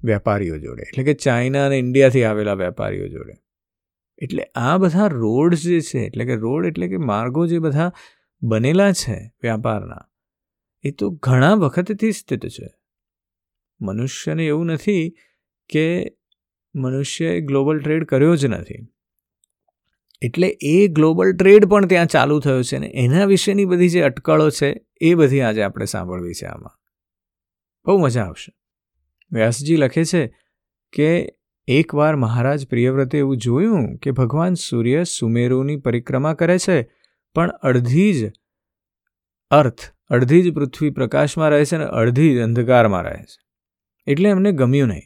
વેપારીઓ 0.03 0.57
જોડે. 0.57 0.81
એટલે 0.81 1.03
કે 1.03 1.13
ચાઇના 1.13 1.65
અને 1.65 1.79
ઇન્ડિયાથી 1.79 2.23
આવેલા 2.23 2.53
વેપારીઓ 2.53 3.07
જોડે. 3.07 3.33
એટલે 4.17 4.43
આ 4.55 4.77
બધા 4.77 5.07
રોડ્સ 5.07 5.63
જે 5.63 5.81
છે, 5.81 5.99
એટલે 5.99 6.25
કે 6.25 6.35
રોડ 6.35 6.65
એટલે 6.65 6.87
કે 6.87 6.97
માર્ગો 6.97 7.47
જે 7.47 7.59
બધા 7.59 7.91
બનેલા 8.41 8.91
છે 8.91 9.33
વ્યાપારના, 9.41 10.09
એ 10.83 10.91
તો 10.91 11.11
ઘણા 11.11 11.53
વખતથી 11.53 12.11
સ્થિત 12.11 12.47
છે. 12.47 12.73
મનુષ્યને 13.81 14.47
એવું 14.47 14.65
નથી 14.65 15.15
કે 15.69 16.17
મનુષ્યએ 16.75 17.41
ગ્લોબલ 17.41 17.79
ટ્રેડ 17.79 18.03
કર્યો 18.03 18.35
જ 18.35 18.45
નથી. 18.45 18.87
એટલે 20.21 20.57
એ 20.61 20.87
ગ્લોબલ 20.87 21.33
ટ્રેડ 21.33 21.65
પણ 21.65 21.85
ત્યાં 21.85 22.05
ચાલુ 22.05 22.39
થયો 22.39 22.63
છે 22.63 22.77
ને 22.77 22.87
એના 22.87 23.25
વિશેની 23.25 23.65
બધી 23.65 23.89
જે 23.89 24.01
અટકળો 24.01 24.49
છે, 24.49 24.85
એ 25.01 25.13
બધી 25.13 25.41
આજે 25.41 25.61
આપણે 25.61 25.85
સાંભળવી 25.85 26.33
છે 26.33 26.45
આમાં. 26.45 26.79
બહુ 27.85 27.97
મજા 27.97 28.23
આવશે. 28.23 28.64
વ્યાસજી 29.31 29.75
લખે 29.75 30.03
છે 30.03 30.35
કે 30.93 31.31
એકવાર 31.67 32.15
મહારાજ 32.15 32.67
પ્રિયવ્રતે 32.67 33.17
એવું 33.17 33.37
જોયું 33.37 33.97
કે 33.97 34.11
ભગવાન 34.11 34.53
સૂર્ય 34.53 35.03
સુમેરુની 35.03 35.75
પરિક્રમા 35.75 36.33
કરે 36.33 36.57
છે, 36.57 36.89
પણ 37.35 37.49
અડધી 37.49 38.13
જ 38.13 38.31
અર્થ, 39.51 39.91
અડધી 40.09 40.41
જ 40.41 40.53
પૃથ્વી 40.53 40.89
પ્રકાશમાં 40.89 41.49
રહે 41.49 41.65
છે 41.65 41.75
અને 41.75 41.85
અડધી 41.85 42.35
જ 42.35 42.39
અંધકારમાં 42.39 43.03
રહે 43.03 43.17
છે. 43.17 43.37
એટલે 44.07 44.29
એમને 44.29 44.51
ગમ્યું 44.51 44.87
નહીં. 44.87 45.01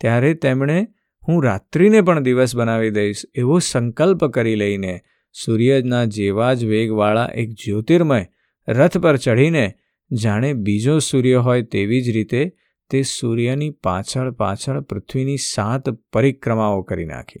ત્યારે 0.00 0.34
તેમણે 0.34 0.86
હું 1.28 1.44
રાત્રિને 1.44 2.00
પણ 2.00 2.22
દિવસ 2.22 2.56
બનાવી 2.56 2.90
દઈશ 2.90 3.24
એવો 3.34 3.58
સંકલ્પ 3.58 4.24
કરી 4.24 4.54
લઈને 4.54 5.00
સૂર્યના 5.32 6.04
જેવા 6.04 6.54
જ 6.54 6.64
વેગવાળા 6.64 7.30
એક 7.34 7.50
જ્યોતિર્મય 7.50 8.26
રથ 8.68 8.98
પર 8.98 9.16
ચઢીને 9.16 9.74
જાણે 10.12 10.52
બીજો 10.52 10.98
સૂર્ય 10.98 11.34
હોય 11.34 11.62
તેવી 11.62 12.02
જ 12.02 12.10
રીતે 12.10 12.52
તે 12.90 13.02
સૂર્યની 13.02 13.70
પાછળ 13.70 14.30
પાછળ 14.30 14.80
પૃથ્વીની 14.80 15.36
સાત 15.36 15.90
પરિક્રમાઓ 16.12 16.82
કરી 16.82 17.04
નાખી. 17.04 17.40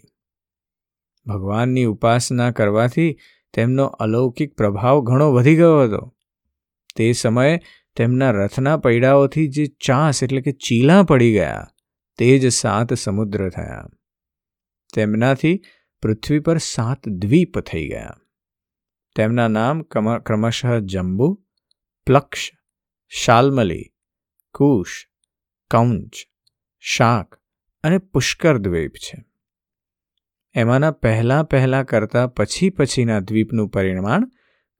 ભગવાનની 1.26 1.84
ઉપાસના 1.84 2.50
કરવાથી 2.50 3.18
તેમનો 3.54 3.84
અલૌકિક 3.84 4.56
પ્રભાવ 4.56 5.00
ઘણો 5.00 5.32
વધી 5.32 5.56
ગયો 5.56 5.82
હતો. 5.82 6.02
તે 6.96 7.12
સમયે 7.12 7.60
તેમના 7.96 8.30
રથના 8.30 8.76
પૈડાઓથી 8.76 9.48
જે 9.48 9.66
ચાસ 9.66 10.22
એટલે 10.22 10.40
કે 10.40 10.52
ચીલા 10.52 11.02
પડી 11.02 11.32
ગયા, 11.32 11.68
તે 12.18 12.38
જ 12.38 12.48
સાત 12.48 12.94
સમુદ્ર 12.94 13.48
થયા. 13.48 13.88
તેમનાથી 14.94 15.60
પૃથ્વી 16.02 16.38
પર 16.38 16.58
સાત 16.58 17.08
દ્વીપ 17.08 17.58
થઈ 17.60 17.88
ગયા. 17.88 18.18
તેમના 19.16 19.48
નામ 19.48 19.82
ક્રમશઃ 19.82 20.78
જંબુ, 20.84 21.28
પ્લક્ષ, 22.06 22.50
શાલ્મલી, 23.08 23.84
કુશ 24.54 24.94
કૌંચ, 25.70 26.12
શાક 26.78 27.34
અને 27.82 27.98
પુષ્કર 27.98 28.58
દ્વીપ 28.58 28.94
છે. 28.94 29.24
એમાંના 30.54 30.90
પહેલાં 30.90 31.44
પહેલાં 31.44 31.84
કરતાં 31.84 32.34
પછી 32.34 32.70
પછીના 32.70 33.20
દ્વીપનું 33.20 33.68
પરિમાણ 33.68 34.30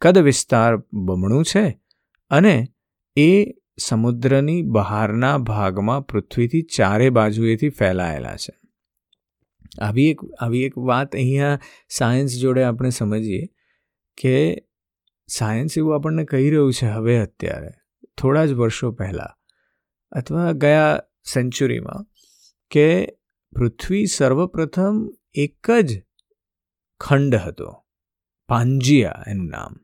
કદ 0.01 0.19
વિસ્તાર 0.19 0.77
બમણું 0.77 1.45
છે 1.45 1.81
અને 2.31 2.69
એ 3.17 3.45
સમુદ્રની 3.79 4.63
બહારના 4.63 5.39
ભાગમાં 5.39 6.07
પૃથ્વીથી 6.07 6.63
ચારે 6.63 7.11
બાજુએથી 7.11 7.69
ફેલાયેલા 7.69 8.37
છે. 8.37 8.59
આવી 9.83 10.11
એક 10.11 10.21
આવી 10.41 10.63
એક 10.63 10.79
વાત 10.79 11.17
અહીંયા 11.17 11.61
સાયન્સ 11.89 12.39
જોડે 12.41 12.63
આપણે 12.63 12.91
સમજીએ 12.91 13.47
કે 14.19 14.67
સાયન્સ 15.27 15.79
એવું 15.79 15.95
આપણને 15.95 16.25
કહી 16.25 16.51
રહ્યું 16.51 16.73
છે 16.73 16.87
હવે 16.87 17.19
અત્યારે, 17.19 17.71
થોડા 18.19 18.47
જ 18.47 18.53
વર્ષો 18.53 18.93
પહેલાં. 18.93 19.44
અથવા 20.15 20.53
ગયા 20.53 21.01
સેન્ચુરીમાં 21.35 22.07
કે 22.71 23.07
પૃથ્વી 23.57 24.07
સર્વપ્રથમ 24.07 25.11
એક 25.35 25.71
જ 25.71 26.03
ખંડ 27.01 27.35
હતો, 27.35 27.85
પાંજિયા 28.49 29.25
એનું 29.27 29.47
નામ. 29.47 29.75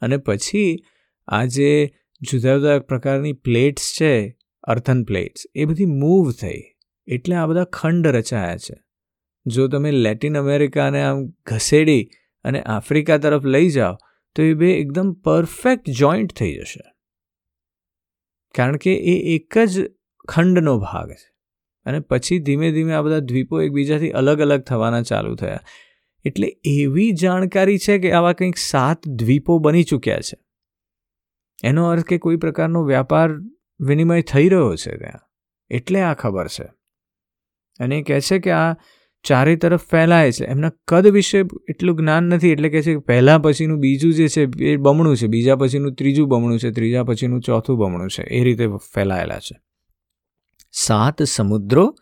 અને 0.00 0.16
પછી 0.16 0.84
આ 1.26 1.44
જે 1.44 1.94
જુદા 2.20 2.54
જુદા 2.54 2.78
પ્રકારની 2.78 3.32
પ્લેટ્સ 3.32 3.92
છે, 4.00 4.38
અર્થન 4.62 5.04
પ્લેટ્સ, 5.04 5.42
એ 5.54 5.64
બધી 5.64 5.84
મૂવ 5.84 6.32
થઈ. 6.32 6.62
એટલે 7.06 7.36
આ 7.36 7.46
બધા 7.46 7.64
ખંડ 7.64 8.06
રચાયા 8.06 8.56
છે. 8.56 8.74
જો 9.46 9.68
તમે 9.68 9.90
લેટિન 9.90 10.38
અમેરિકાને 10.38 11.02
આમ 11.02 11.26
ઘસેડી 11.26 12.10
અને 12.44 12.62
આફ્રિકા 12.62 13.18
તરફ 13.18 13.44
લઈ 13.44 13.68
જાઓ, 13.68 13.96
તો 14.34 14.42
એ 14.42 14.54
બે 14.54 14.74
એકદમ 14.74 15.12
પરફેક્ટ 15.12 15.90
જોઈન્ટ 15.90 16.32
થઈ 16.32 16.54
જશે. 16.54 16.93
કારણ 18.54 18.76
કે 18.76 18.94
એ 18.94 19.34
એક 19.34 19.58
જ 19.58 19.90
ખંડનો 20.28 20.78
ભાગ 20.78 21.10
છે. 21.10 21.34
અને 21.84 22.00
પછી 22.00 22.38
ધીમે 22.38 22.72
ધીમે 22.72 22.92
આ 22.92 23.02
બધા 23.02 23.18
દ્વીપો 23.18 23.62
એકબીજાથી 23.62 24.10
અલગ 24.10 24.40
અલગ 24.40 24.60
થવાના 24.60 25.02
ચાલુ 25.02 25.34
થયા. 25.34 25.60
એટલે 26.24 26.60
એવી 26.64 27.12
જાણકારી 27.12 27.78
છે 27.78 27.98
કે 27.98 28.12
આવા 28.12 28.32
કંઈક 28.32 28.56
સાત 28.56 29.08
દ્વીપો 29.08 29.58
બની 29.58 29.82
ચૂક્યા 29.82 30.20
છે. 30.20 30.38
એનો 31.64 31.88
અર્થ 31.88 32.04
કે 32.04 32.18
કોઈ 32.18 32.36
પ્રકારનો 32.36 32.84
વ્યાપાર 32.84 33.30
વિનિમય 33.80 34.22
થઈ 34.22 34.48
રહ્યો 34.48 34.76
છે 34.76 34.96
ત્યાં. 34.96 35.20
એટલે 35.70 36.00
આ 36.00 36.14
ખબર 36.14 36.48
છે. 36.48 36.64
અને 37.80 38.02
કહે 38.02 38.20
છે 38.20 38.38
કે 38.38 38.50
આ 38.50 38.72
ચારે 39.24 39.56
તરફ 39.56 39.90
ફેલાય 39.90 40.32
છે. 40.32 40.44
એમના 40.44 40.72
કદ 40.88 41.06
વિશે 41.06 41.38
એટલું 41.68 41.96
જ્ઞાન 41.96 42.22
નથી. 42.22 42.50
એટલે 42.50 42.68
કે 42.68 42.82
છે 42.82 42.96
પહેલાં 42.96 43.42
પછીનું 43.42 43.78
બીજું 43.78 44.14
જે 44.14 44.28
છે, 44.28 44.64
એ 44.64 44.76
બમણું 44.76 45.16
છે. 45.16 45.26
બીજા 45.26 45.56
પછીનું 45.56 45.94
ત્રીજું 45.94 46.28
બમણું 46.28 46.58
છે. 46.58 46.70
ત્રીજા 46.70 47.04
પછીનું 47.04 47.40
ચોથું 47.40 47.78
બમણું 47.78 48.08
છે. 48.08 48.22
એ 48.22 48.44
રીતે 48.44 48.66
ફેલાયેલા 48.66 49.38
છે. 49.38 49.60
સાત 50.72 51.22
સમુદ્રો 51.22 51.96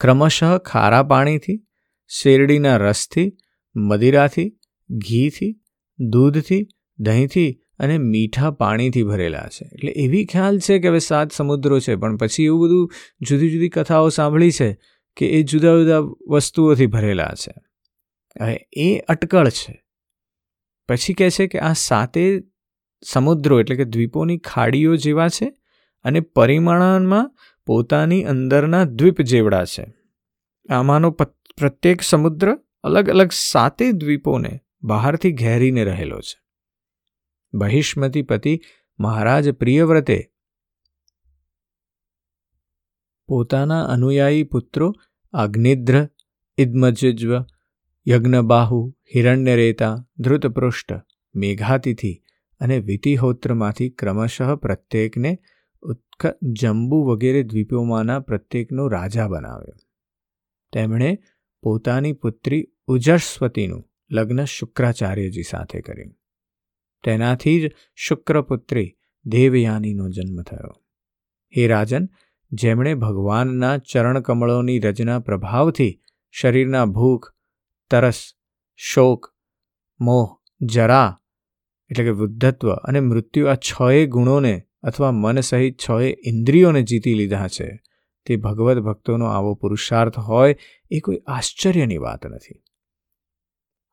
ક્રમશઃ 0.00 0.58
ખારા 0.58 1.02
પાણીથી, 1.02 1.66
શેરડીના 2.08 2.76
રસથી, 2.76 3.36
મદિરાથી, 3.76 4.58
ઘીથી, 4.90 5.60
દૂધથી, 5.98 6.68
દહીંથી 6.98 7.60
અને 7.78 7.98
મીઠા 7.98 8.50
પાણીથી 8.50 9.02
ભરેલા 9.02 9.48
છે. 9.48 9.70
એટલે 9.72 9.92
એવી 9.92 10.26
ખ્યાલ 10.26 10.58
છે 10.58 10.78
કે 10.78 10.88
હવે 10.88 10.98
સાત 10.98 11.32
સમુદ્રો 11.32 11.80
છે. 11.80 11.96
પણ 11.96 12.16
પછી 12.16 12.44
એવું 12.44 12.64
બધું 12.64 12.92
જુદી 13.20 13.50
જુદી 13.50 13.68
કથાઓ 13.68 14.08
સાંભળી 14.08 14.50
છે. 14.50 14.78
કે 15.20 15.26
એ 15.26 15.42
જુદા 15.42 15.68
જુદા 15.68 15.98
વસ્તુઓથી 16.28 16.86
ભરેલા 16.86 17.32
છે. 17.34 17.52
હવે 18.40 18.68
એ 18.72 18.98
અટકળ 18.98 19.48
છે. 19.48 19.84
પછી 20.88 21.14
કહે 21.14 21.30
છે 21.30 21.46
કે 21.46 21.58
આ 21.58 21.72
સાતે 21.72 22.42
સમુદ્રો 23.04 23.60
એટલે 23.60 23.76
કે 23.76 23.84
દ્વીપોની 23.84 24.38
ખાડીઓ 24.38 24.96
જેવા 24.96 25.28
છે 25.28 25.52
અને 26.02 26.20
પરિમાણમાં 26.20 27.36
પોતાની 27.66 28.24
અંદરના 28.24 28.84
દ્વીપ 28.84 29.20
જેવડા 29.20 29.64
છે. 29.64 29.94
આમાંનો 30.68 31.10
પ્રત્યેક 31.10 32.02
સમુદ્ર 32.02 32.54
અલગ 32.82 33.10
અલગ 33.10 33.30
સાતે 33.30 33.92
દ્વીપોને 33.92 34.60
બહારથી 34.82 35.32
ઘેરીને 35.32 35.84
રહેલો 35.84 36.20
છે. 36.20 36.40
બહિષ્મતી 37.54 38.22
પતિ 38.22 38.60
મહારાજ 38.98 39.50
પ્રિયવ્રતે 39.50 40.26
પોતાના 43.26 43.84
અનુયાયી 43.84 44.42
પુત્રો 44.42 44.94
અગ્નિદ્ર 45.32 46.08
ઇદ્મજ્વ 46.58 47.44
યજ્ઞબાહુ 48.08 48.96
હિરણ્યરેતા 49.14 50.08
ધૃતપૃષ્ઠ 50.18 50.92
મેઘાતિથિ 51.34 52.22
અને 52.60 52.78
વિતિહોત્રમાંથી 52.78 53.90
ક્રમશઃ 53.90 54.54
પ્રત્યેકને 54.54 55.38
ઉત્ક 55.82 56.38
જંબુ 56.42 57.02
વગેરે 57.02 57.42
દ્વીપોમાંના 57.42 58.20
પ્રત્યેકનો 58.20 58.88
રાજા 58.88 59.28
બનાવ્યો. 59.28 59.74
તેમણે 60.72 61.18
પોતાની 61.62 62.12
પુત્રી 62.12 62.68
ઉજસ્વતીનું 62.86 63.84
લગ્ન 64.10 64.44
શુક્રાચાર્યજી 64.44 65.42
સાથે 65.42 65.80
કર્યું. 65.80 66.14
તેનાથી 67.04 67.68
જ 67.68 67.70
શુક્રપુત્રી 67.94 68.96
દેવયાનીનો 69.24 70.08
જન્મ 70.08 70.42
થયો. 70.42 70.84
હે 71.56 71.66
રાજન 71.66 72.08
જેમણે 72.52 72.94
ભગવાનના 72.94 73.78
ચરણકમળોની 73.78 74.78
રચના 74.78 75.18
પ્રભાવથી 75.18 76.02
શરીરના 76.30 76.84
ભૂખ, 76.84 77.32
તરસ, 77.90 78.34
શોક, 78.76 79.34
મોહ, 80.00 80.36
જરા, 80.60 81.20
એટલે 81.90 82.04
કે 82.04 82.10
વૃદ્ધત્વ 82.10 82.72
અને 82.72 83.00
મૃત્યુ 83.00 83.46
આ 83.46 83.54
છએ 83.54 84.06
ગુણોને 84.06 84.62
અથવા 84.82 85.12
મન 85.12 85.40
સહિત 85.40 85.78
છએ 85.78 86.16
ઇન્દ્રિયોને 86.26 86.82
જીતી 86.82 87.14
લીધા 87.14 87.48
છે. 87.48 87.82
તે 88.26 88.36
ભગવદ્ 88.36 88.78
ભક્તોનો 88.78 89.26
આવો 89.26 89.54
પુરુષાર્થ 89.54 90.18
હોય 90.18 90.56
એ 90.90 91.00
કોઈ 91.00 91.16
આશ્ચર્યની 91.26 91.98
વાત 91.98 92.26
નથી. 92.26 92.62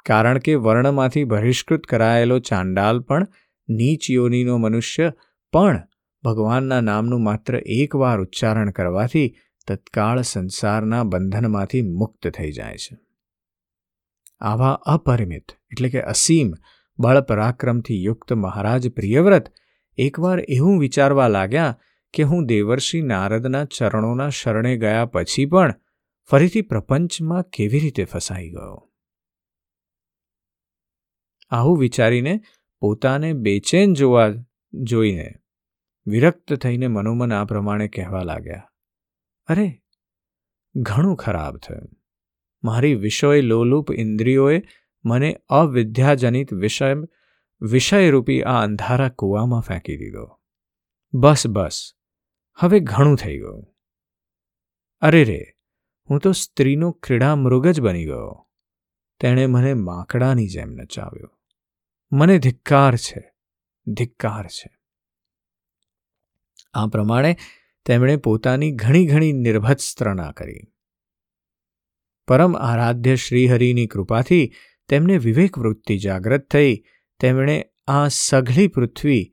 કારણ 0.06 0.38
કે 0.38 0.56
વર્ણમાંથી 0.56 1.24
બહિષ્કૃત 1.24 1.84
કરાયેલો 1.84 2.40
ચાંડાલ 2.40 3.00
પણ 3.00 3.28
નીચ 3.70 4.12
યોનીનો 4.12 4.58
મનુષ્ય 4.58 5.14
પણ 5.54 5.82
ભગવાનના 6.24 6.82
નામનું 6.82 7.24
માત્ર 7.24 7.58
એકવાર 7.58 8.22
ઉચ્ચારણ 8.22 8.72
કરવાથી 8.72 9.36
તત્કાળ 9.68 10.22
સંસારના 10.22 11.04
બંધનમાંથી 11.04 11.82
મુક્ત 11.82 12.28
થઈ 12.28 12.52
જાય 12.52 12.78
છે. 12.78 12.98
આવા 14.40 14.72
અપરિમિત, 14.72 15.46
એટલે 15.72 15.90
કે 15.90 16.02
અસીમ 16.02 16.54
બળ 17.00 17.22
પરાક્રમથી 17.22 18.04
યુક્ત 18.04 18.34
મહારાજ 18.34 18.90
પ્રિયવ્રત 18.90 19.54
એકવાર 19.98 20.40
એવું 20.40 20.80
વિચારવા 20.80 21.28
લાગ્યા 21.28 21.80
કે 22.14 22.24
હું 22.24 22.46
દેવર્ષિ 22.46 23.02
નારદના 23.02 23.66
ચરણોના 23.66 24.30
શરણે 24.30 24.78
ગયા 24.78 25.06
પછી 25.06 25.46
પણ 25.46 25.74
ફરીથી 26.26 26.62
પ્રપંચમાં 26.62 27.44
કેવી 27.44 27.80
રીતે 27.80 28.04
ફસાઈ 28.04 28.50
ગયો? 28.50 28.92
આવું 31.50 31.78
વિચારીને 31.78 32.42
પોતાને 32.80 33.34
બેચેન 33.34 33.94
જોવા, 33.94 34.34
જોઈને 34.74 35.34
વિરક્ત 36.08 36.54
થઈને 36.54 36.88
મનોમન 36.88 37.34
આ 37.34 37.46
પ્રમાણે 37.46 37.88
કહેવા 37.88 38.24
લાગ્યા, 38.24 38.72
અરે, 39.46 39.82
ઘણું 40.76 41.16
ખરાબ 41.16 41.58
થયું. 41.58 41.90
મારી 42.64 42.96
વિષય 42.96 43.42
લોલુપ 43.42 43.92
ઇન્દ્રિયોએ 43.92 44.62
મને 45.06 45.40
અવિદ્યાજનિત 45.50 46.54
વિષય, 46.54 46.96
વિષયરૂપી 47.62 48.44
આ 48.44 48.64
અંધારા 48.64 49.10
કૂવામાં 49.10 49.62
ફેંકી 49.62 49.98
દીધો. 49.98 50.40
બસ 51.14 51.48
બસ, 51.48 51.94
હવે 52.56 52.80
ઘણું 52.80 53.18
થઈ 53.18 53.38
ગયું. 53.38 53.76
અરે 55.00 55.24
રે, 55.24 55.46
હું 56.10 56.20
તો 56.20 56.32
સ્ત્રીનો 56.32 56.92
ક્રીડા 56.92 57.36
મૃગ 57.36 57.68
જ 57.68 57.82
બની 57.82 58.06
ગયો. 58.06 58.50
તેણે 59.20 59.46
મને 59.46 59.74
માકડાની 59.74 60.48
જેમ 60.48 60.70
નચાવ્યો. 60.70 61.40
મને 62.12 62.40
ધિક્કાર 62.40 62.96
છે 62.96 63.34
ધિક્કાર 63.88 64.48
છે. 64.48 64.77
આ 66.78 66.88
પ્રમાણે 66.88 67.36
તેમણે 67.86 68.16
પોતાની 68.18 68.72
ઘણી 68.76 69.06
ઘણી 69.06 69.34
નિર્ભત્સ્ત્રણા 69.34 70.32
કરી. 70.32 70.64
પરમ 72.28 72.56
આરાધ્ય 72.56 73.16
શ્રીહરિની 73.16 73.88
કૃપાથી 73.88 74.46
તેમને 74.90 75.18
વિવેક 75.18 75.60
વૃત્તિ 75.60 75.98
જાગ્રત 75.98 76.48
થઈ, 76.52 76.84
તેમણે 77.20 77.58
આ 77.88 78.08
સઘળી 78.08 78.68
પૃથ્વી 78.68 79.24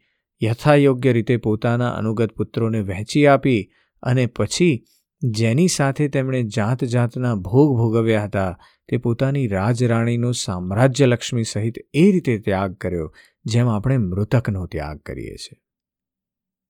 યથાયોગ્ય 0.42 1.12
રીતે 1.12 1.37
પોતાના 1.37 1.94
અનુગત 1.94 2.33
પુત્રોને 2.33 2.80
વહેંચી 2.80 3.26
આપી 3.26 3.61
અને 4.02 4.26
પછી 4.26 4.74
જેની 5.22 5.68
સાથે 5.68 6.09
તેમણે 6.09 6.42
જાત 6.57 6.85
જાતના 6.85 7.35
ભોગ 7.35 7.74
ભોગવ્યા 7.76 8.24
હતા 8.24 8.52
તે 8.88 8.98
પોતાની 8.98 9.46
રાજરાણીનો 9.48 10.33
સામ્રાજ્યલક્ષ્મી 10.33 11.44
સહિત 11.44 11.83
એ 11.94 12.07
રીતે 12.12 12.38
ત્યાગ 12.38 12.76
કર્યો, 12.76 13.14
જેમ 13.44 13.68
આપણે 13.68 13.98
મૃતકનો 13.98 14.66
ત્યાગ 14.66 14.98
કરીએ 15.07 15.37
છીએ. 15.37 15.63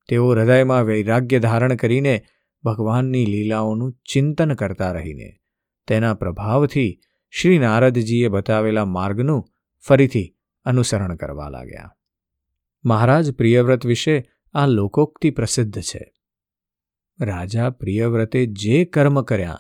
તેઓ 0.09 0.31
હૃદયમાં 0.31 0.85
વૈરાગ્ય 0.85 1.39
ધારણ 1.39 1.75
કરીને 1.75 2.25
ભગવાનની 2.65 3.27
લીલાઓનું 3.27 4.01
ચિંતન 4.13 4.55
કરતા 4.55 4.93
રહીને, 4.93 5.39
તેના 5.87 6.15
પ્રભાવથી 6.15 7.01
શ્રી 7.31 7.59
નારદજીએ 7.59 8.29
બતાવેલા 8.29 8.85
માર્ગનું 8.85 9.49
ફરીથી 9.87 10.37
અનુસરણ 10.65 11.17
કરવા 11.17 11.49
લાગ્યા. 11.49 11.97
મહારાજ 12.85 13.33
પ્રિયવ્રત 13.33 13.87
વિશે 13.87 14.25
આ 14.55 14.67
લોકોક્તિ 14.67 15.31
પ્રસિદ્ધ 15.31 15.81
છે. 15.81 16.13
રાજા 17.21 17.71
પ્રિયવ્રતે 17.71 18.47
જે 18.47 18.85
કર્મ 18.85 19.23
કર્યા, 19.23 19.59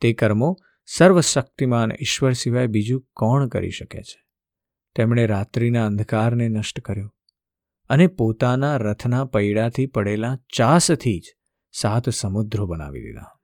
તે 0.00 0.12
કર્મો 0.12 0.56
સર્વશક્તિમાન 0.86 1.92
ઈશ્વર 1.92 2.32
સિવાય 2.32 2.66
બીજું 2.66 3.00
કોણ 3.16 3.48
કરી 3.48 3.70
શકે 3.70 4.02
છે? 4.02 4.24
તેમણે 4.94 5.26
રાત્રિના 5.26 5.86
અંધકારને 5.86 6.48
નષ્ટ 6.48 6.80
કર્યો. 6.80 7.14
અને 7.92 8.06
પોતાના 8.06 8.76
રથના 8.76 9.24
પૈડાથી 9.24 9.86
પડેલા 9.86 10.38
ચાસથી 10.56 11.20
જ 11.20 11.22
સાત 11.72 12.08
સમુદ્રો 12.08 12.66
બનાવી 12.66 13.02
દીધા. 13.02 13.38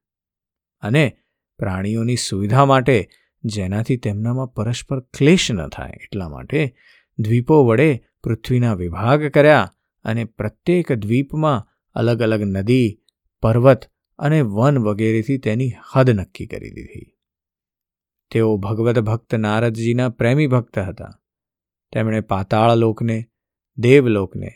અને 0.81 1.19
પ્રાણીઓની 1.59 2.17
સુવિધા 2.17 2.65
માટે, 2.65 3.09
જેનાથી 3.45 3.97
તેમનામાં 3.97 4.47
પરસ્પર 4.47 5.01
ક્લેશ 5.01 5.51
ન 5.51 5.69
થાય, 5.69 5.91
એટલા 5.91 6.29
માટે 6.29 6.77
દ્વીપો 7.19 7.67
વડે 7.67 8.01
પૃથ્વીના 8.23 8.75
વિભાગ 8.75 9.27
કર્યા 9.27 9.75
અને 10.05 10.25
પ્રત્યેક 10.25 10.93
દ્વીપમાં 10.93 11.67
અલગ 11.95 12.23
અલગ 12.23 12.41
નદી, 12.41 13.03
પર્વત 13.43 13.81
અને 14.19 14.41
વન 14.41 14.79
વગેરેથી 14.79 15.39
તેની 15.39 15.73
હદ 15.95 16.11
નક્કી 16.11 16.47
કરી 16.47 16.71
દીધી. 16.71 17.17
તેઓ 18.31 18.57
ભગવત 18.57 18.99
ભક્ત 18.99 19.35
નારદજીના 19.35 20.09
પ્રેમી 20.09 20.47
ભક્ત 20.47 20.79
હતા. 20.79 21.21
તેમણે 21.93 22.21
પાતાળ 22.21 22.75
લોકને 22.75 23.25
દેવલોકને, 23.79 24.51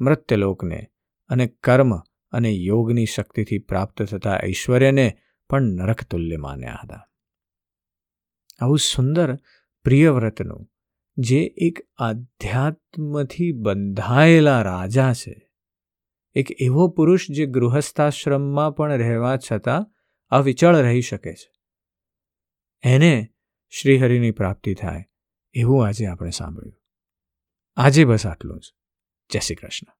મૃત્યલોકને 0.00 0.86
અને 1.28 1.46
કર્મ 1.46 1.96
અને 2.30 2.50
યોગની 2.50 3.06
શક્તિથી 3.06 3.58
પ્રાપ્ત 3.58 4.02
થતા 4.02 4.40
ઐશ્વર્યને 4.44 5.16
પણ 5.48 5.62
નરકતુલ્ય 5.62 6.36
માન્યા 6.36 6.78
હતા. 6.82 7.08
આવું 8.60 8.78
સુંદર 8.78 9.36
પ્રિયવ્રતનું, 9.84 10.70
જે 11.16 11.54
એક 11.56 11.78
આધ્યાત્મથી 11.96 13.52
બંધાયેલા 13.52 14.62
રાજા 14.62 15.12
છે, 15.12 15.50
એક 16.34 16.46
એવો 16.60 16.88
પુરુષ 16.88 17.26
જે 17.30 17.46
ગૃહસ્થાશ્રમમાં 17.46 18.72
પણ 18.72 18.92
રહેવા 18.92 19.38
છતાં 19.52 19.86
અવિચળ 20.28 20.76
રહી 20.76 21.00
શકે 21.00 21.34
છે. 21.34 21.52
એને 22.82 23.28
શ્રીહરિની 23.70 24.30
પ્રાપ્તિ 24.30 24.74
થાય 24.74 25.04
એવું 25.54 25.86
આજે 25.86 26.06
આપણે 26.06 26.30
સાંભળ્યું. 26.30 26.79
આજે 27.76 28.04
બસ 28.04 28.26
આટલું 28.26 28.60
જ. 28.60 28.74
જય 29.30 29.40
શ્રી 29.40 29.54
કૃષ્ણ. 29.54 29.99